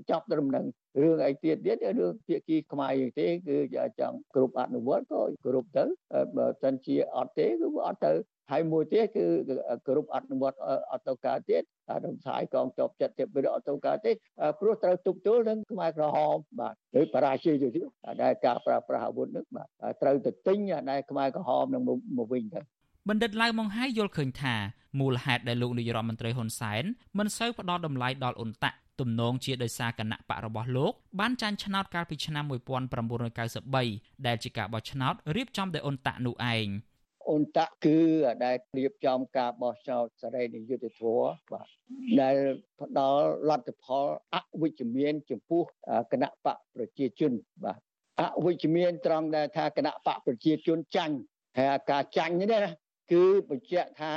[0.09, 0.65] ចាប់ត្រឹមនឹង
[1.01, 3.57] រឿងអីទៀតទៀតរឿងភាគីខ្មែរយើងទេគឺ
[3.99, 5.83] ចង់គ្រប់អនុវត្តក៏គ្រប់ទៅ
[6.37, 8.13] បើសិនជាអត់ទេគឺអត់ទៅ
[8.51, 9.25] ហើយមួយទៀតគឺ
[9.87, 10.57] គ្រប់អនុវត្ត
[10.91, 11.63] អត់ទៅកើតទៀត
[12.05, 14.11] រំសាយកងចប់ចិត្តទៀតវាអត់ទៅកើតទេ
[14.59, 17.87] ព្រោះត្រូវទប់ទល់នឹងខ្មែរក្រហមបាទឬបរាជ័យទៅទៀត
[18.23, 19.67] ដែលការប្រើប្រាស់អាវុធនឹងបាទ
[20.01, 20.57] ត្រូវទៅទិញ
[20.91, 21.83] ដែលខ្មែរក្រហមនឹង
[22.17, 22.61] មកវិញទៅ
[23.09, 24.55] បណ្ឌិតឡៅម៉ុងហៃយល់ឃើញថា
[24.99, 26.83] មូលហេតុដែលលោកនាយរដ្ឋមន្ត្រីហ៊ុនសែន
[27.17, 32.43] មិនសូវផ្ដល់តម្លៃដល់អ៊ុនតាក់ទំនងជាដោយសារគណៈបករបស់លោកបានចាញ់ឆ្នោតកាលពីឆ្នាំ
[33.15, 36.67] 1993ដែលជាការបោះឆ្នោតរៀបចំដោយអ៊ុនតាក់នោះឯង
[37.29, 37.99] អ៊ុនតាក់គឺ
[38.43, 41.67] ដែលរៀបចំការបោះឆ្នោតសេរីនិយុត្តិធម៌បាទ
[42.21, 42.35] ដែល
[42.81, 45.63] ផ្ដល់លទ្ធផលអវិជ្ជមាន ចំពោះ
[46.11, 47.33] គណៈបកប្រជាជន
[47.63, 47.79] បាទ
[48.19, 51.15] អវិជ្ជមានត្រង់ដែលថាគណៈបកប្រជាជនចាញ់
[51.57, 52.71] ហើយការចាញ់នេះណា
[53.11, 54.13] គឺបញ្ជាក់ថា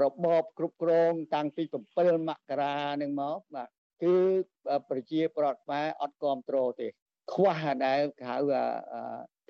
[0.00, 1.62] របបគ្រប់គ្រងតាំងពី
[1.94, 3.68] 7មករានឹងមកបាទ
[4.02, 4.16] គឺ
[4.90, 6.88] ប្រជាប្រដ្ឋខ្មែរអត់គ្រប់គ្រងទេ
[7.32, 8.36] ខ្វះដែលហៅ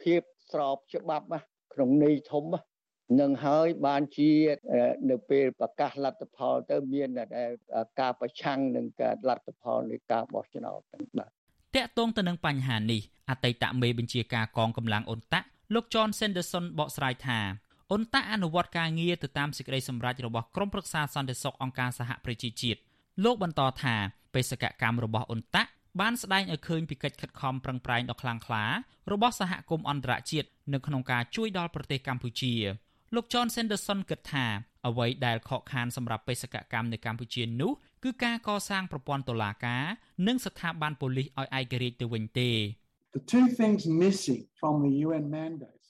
[0.03, 0.20] ភាព
[0.53, 1.26] ស្របច្បាប់
[1.74, 2.45] ក្នុងន័យធំ
[3.20, 4.30] នឹងហើយបានជា
[5.11, 7.09] នៅពេលប្រកាសលទ្ធផលទៅមាន
[8.01, 10.80] ការប្រឆាំងនឹងការលទ្ធផលនៃការបោះឆ្នោត
[11.18, 11.30] បាទ
[11.76, 17.39] តកតងទៅនឹងបញ្ហានេះអតីតមេបញ្ជាការកងកម្លាំងអ៊ុនតាក់លោក John Sanderson បកស្រាយថា
[17.93, 22.80] អ៊ុនតាក់អនុវត្តការងារទៅតាមសេចក្តីសម្រេចរបស់ក្រុមប្រឹក្សាសន្តិសុខអង្គការសហប្រជាជាតិ
[23.24, 23.95] លោកបន្តថា
[24.34, 25.70] បេសកកម្មរបស់អ៊ុនតាក់
[26.01, 28.64] បានស្ដែងឲ្យឃើញពីកិច្ចខិតខំប្រឹងប្រែងដ៏ខ្លាំងក្លា
[29.12, 32.55] របស់សហគមន៍អន្តរជាតិនៅក្នុងការជួយដល់ប្រទេសកម្ពុជា
[33.14, 34.47] លោក John Sanderson គិតថា
[34.86, 37.72] អ្វីដែលខកខានសម្រាប់បេសកកម្មនៅកម្ពុជានោះ
[38.05, 39.84] គឺការកសាងប្រព័ន្ធតុលាការ
[40.26, 42.51] និងស្ថាប័នប៉ូលីសឲ្យឯករាជ្យទៅវិញទេ
[43.18, 45.82] The two things missing from the UN mandate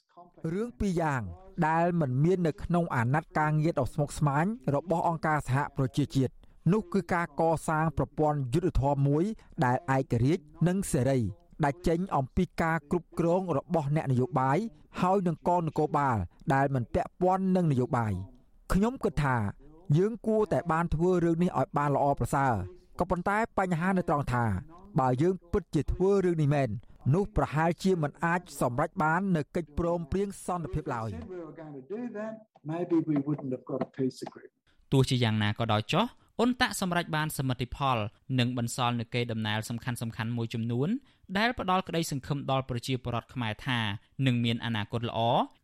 [0.51, 1.21] រឿងពីរយ៉ាង
[1.67, 6.33] ដែលមិនមាននៅក្នុងអាណត្តិការងារដ៏ស្មុគស្មាញរបស់អង្គការសហប្រជាជាតិ
[6.73, 9.23] នោះគឺការកសាងប្រព័ន្ធយុទ្ធធម៌មួយ
[9.65, 11.19] ដែលឯករាជ្យនិងសេរី
[11.63, 14.57] ដែលចេញអំពីការគ្រប់គ្រងរបស់អ្នកនយោបាយ
[15.01, 16.17] ហើយនឹងកងនគរបាល
[16.53, 18.13] ដែលមិនពាក់ព័ន្ធនឹងនយោបាយ
[18.73, 19.37] ខ្ញុំគិតថា
[19.97, 22.53] យើងគួរតែបានធ្វើរឿងនេះឲ្យបានល្អប្រសើរ
[22.99, 24.45] ក៏ប៉ុន្តែបញ្ហានៅត្រង់ថា
[24.99, 26.69] បើយើងពិតជាធ្វើរឿងនេះមែន
[27.11, 31.09] នោះប្រហែលជាមិនអាចសម្រេចបាននៅកិច្ចព្រមព្រៀងសន្តិភាពឡើយ
[34.91, 36.05] ទោះជាយ៉ាងណាក៏ដោយចុះ
[36.39, 37.97] អ៊ុនតាក់សម្រេចបានសមិទ្ធផល
[38.39, 40.89] និងបន្សល់នូវកេរដំណែលសំខាន់សំខាន់មួយចំនួន
[41.37, 43.79] ដែលផ្ដល់ក្តីសង្ឃឹមដល់ប្រជាពលរដ្ឋខ្មែរថា
[44.25, 45.19] នឹងមានអនាគតល្អ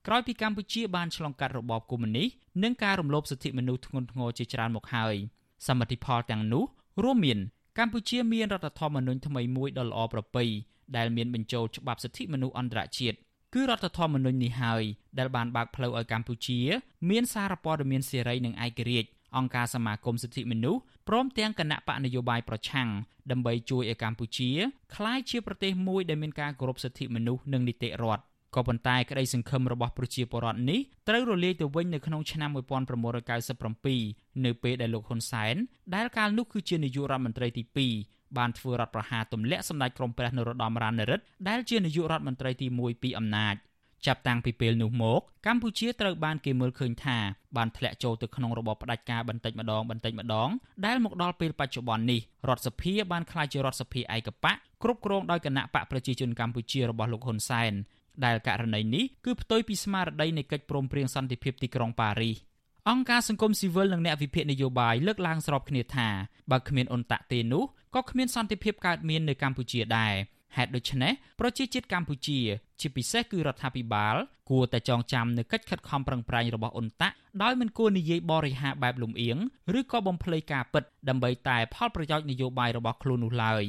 [0.08, 2.28] ក្រោយពីកម្ពុជាបានឆ្លងកាត់របបកុម្មុយនីស
[2.64, 5.16] និងការរំលោភសិទ្ធិមនុស្សធ្ងន់ធ្ងរជាច្រើនមកហើយ
[5.68, 6.64] សមិទ្ធផលទាំងនោះ
[7.04, 7.40] រួមមាន
[7.80, 10.44] កម្ពុជាមានរដ្ឋធម្មនុញ្ញថ្មីមួយដ៏ល្អប្រពៃ
[10.98, 13.18] ដែលមានបញ្ចូលច្បាប់សិទ្ធិមនុស្សអន្តរជាតិ
[13.54, 14.84] គឺរដ្ឋធម្មនុញ្ញនេះហើយ
[15.20, 16.60] ដែលបានបើកផ្លូវឲ្យកម្ពុជា
[17.10, 22.90] មានសារព័ត៌មានសេរីនិងឯករាជ្យអង្គការសមាគមសិទ្ធិមនុស្សព្រមទាំងគណៈបកនយោបាយប្រឆាំង
[23.32, 24.50] ដើម្បីជួយឲ្យកម្ពុជា
[24.96, 28.24] ក្លាយជាប្រទេសមួយដែលមានការគោរពសិទ្ធិមនុស្សនិងនីតិរដ្ឋ
[28.56, 32.50] ក៏ប៉ុន្តែក្តីសង្ឃឹមរបស់ប្រជាពលរដ្ឋនេះត្រូវរលាយទៅវិញនៅក្នុងឆ្នាំ
[33.52, 35.56] 1997នៅពេលដែលលោកហ៊ុនសែន
[35.96, 37.64] ដែលកាលនោះគឺជានាយករដ្ឋមន្ត្រីទី
[38.00, 43.56] 2បានធ្វើរដ្ឋប្រហារទម្លាក់សម្ដេចក្រមព្រះនរោត្តមរណរដ្ឋដែលជានាយករដ្ឋមន្ត្រីទី1ពីអំណាច
[44.08, 47.18] ចាប់តាំងពីពេលនោះមកកម្ពុជាត្រូវបានគេមើលឃើញថា
[47.58, 50.50] បានធ្លាក់ចូលទៅក្នុងរបបផ្ដាច់ការបន្តិចម្ដងបន្តិចម្ដង
[50.86, 57.74] ដែលមកដល់ពេលបច្ចុប្បន្ននេះរដ្ឋសភាបានក្លាយជារដ្ឋសភាឯកបកគ្រប់គ្រងដោយគណៈបកប្រជាជនកម្ពុជារបស់លោកហ៊ុនសែន
[58.26, 62.38] ដែលករណីនេះគឺផ្ទុយពីស្មារតីនៃកិច្ចព្រមព្រៀងសន្តិភាពទីក្រុងប៉ារីស
[62.90, 66.08] អង្គការសង្គមស៊ីវិលនិងអ្នកវិភាគនយោបាយលើកឡើងស្របគ្នាថា
[66.52, 67.64] បើគ្មានអ៊ុនតាក់ទេនោះ
[67.96, 70.14] ក៏គ្មានសន្តិភាពកើតមាននៅកម្ពុជាដែរ
[70.58, 72.40] ហេតុដូច្នេះប្រជាជាតិកម្ពុជា
[72.82, 74.16] ជាពិសេសគឺរដ្ឋាភិបាល
[74.50, 79.38] គួរតែចងចាំនៅកិច្ចខិតខំប្រឹងប្រែងរបស់អ៊ុនតាក់ដោយមិនគួរនិយាយបរិហាបែបលំអៀង
[79.80, 83.64] ឬក៏បំភ្លៃការពិតដើម្បីតែផលប្រយោជន៍នយោបាយរបស់ខ្លួននោះឡើយ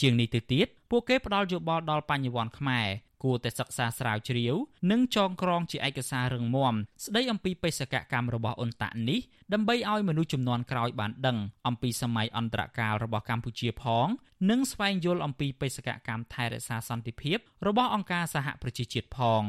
[0.00, 2.88] ជាងនេះទៅទៀតពួកគេផ្ដល់យោបល់ដល់បញ្ញវន្តខ្មែរ
[3.22, 4.54] គួរតែសិក្សាស្រាវជ្រាវ
[4.90, 9.20] និងចងក្រងជាឯកសាររឹងមាំស្ដីអំពីបេសកកម្មរបស់អ៊ុនតាក់នេះ
[9.52, 14.06] ដើម្បីឲ្យមនុស្សចំនួនក្រោយបានដឹងអំពីសម័យអន្តរកាលរបស់កម្ពុជាផង
[14.50, 19.42] និងស្វែងយល់អំពីបេសកកម្មថែរក្សាសន្តិភាព របស់អង្គការសហប្រជាជាតិផង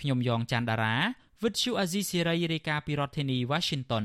[0.00, 0.96] ខ្ញុំយ៉ងច័ន្ទដារា
[1.42, 4.04] វិទ្យុអាស៊ីសេរីរាយការណ៍ពីរដ្ឋធានី Washington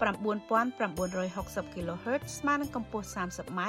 [0.00, 3.60] 9960 kHz ស្មើនឹងកម្ពស់ 30m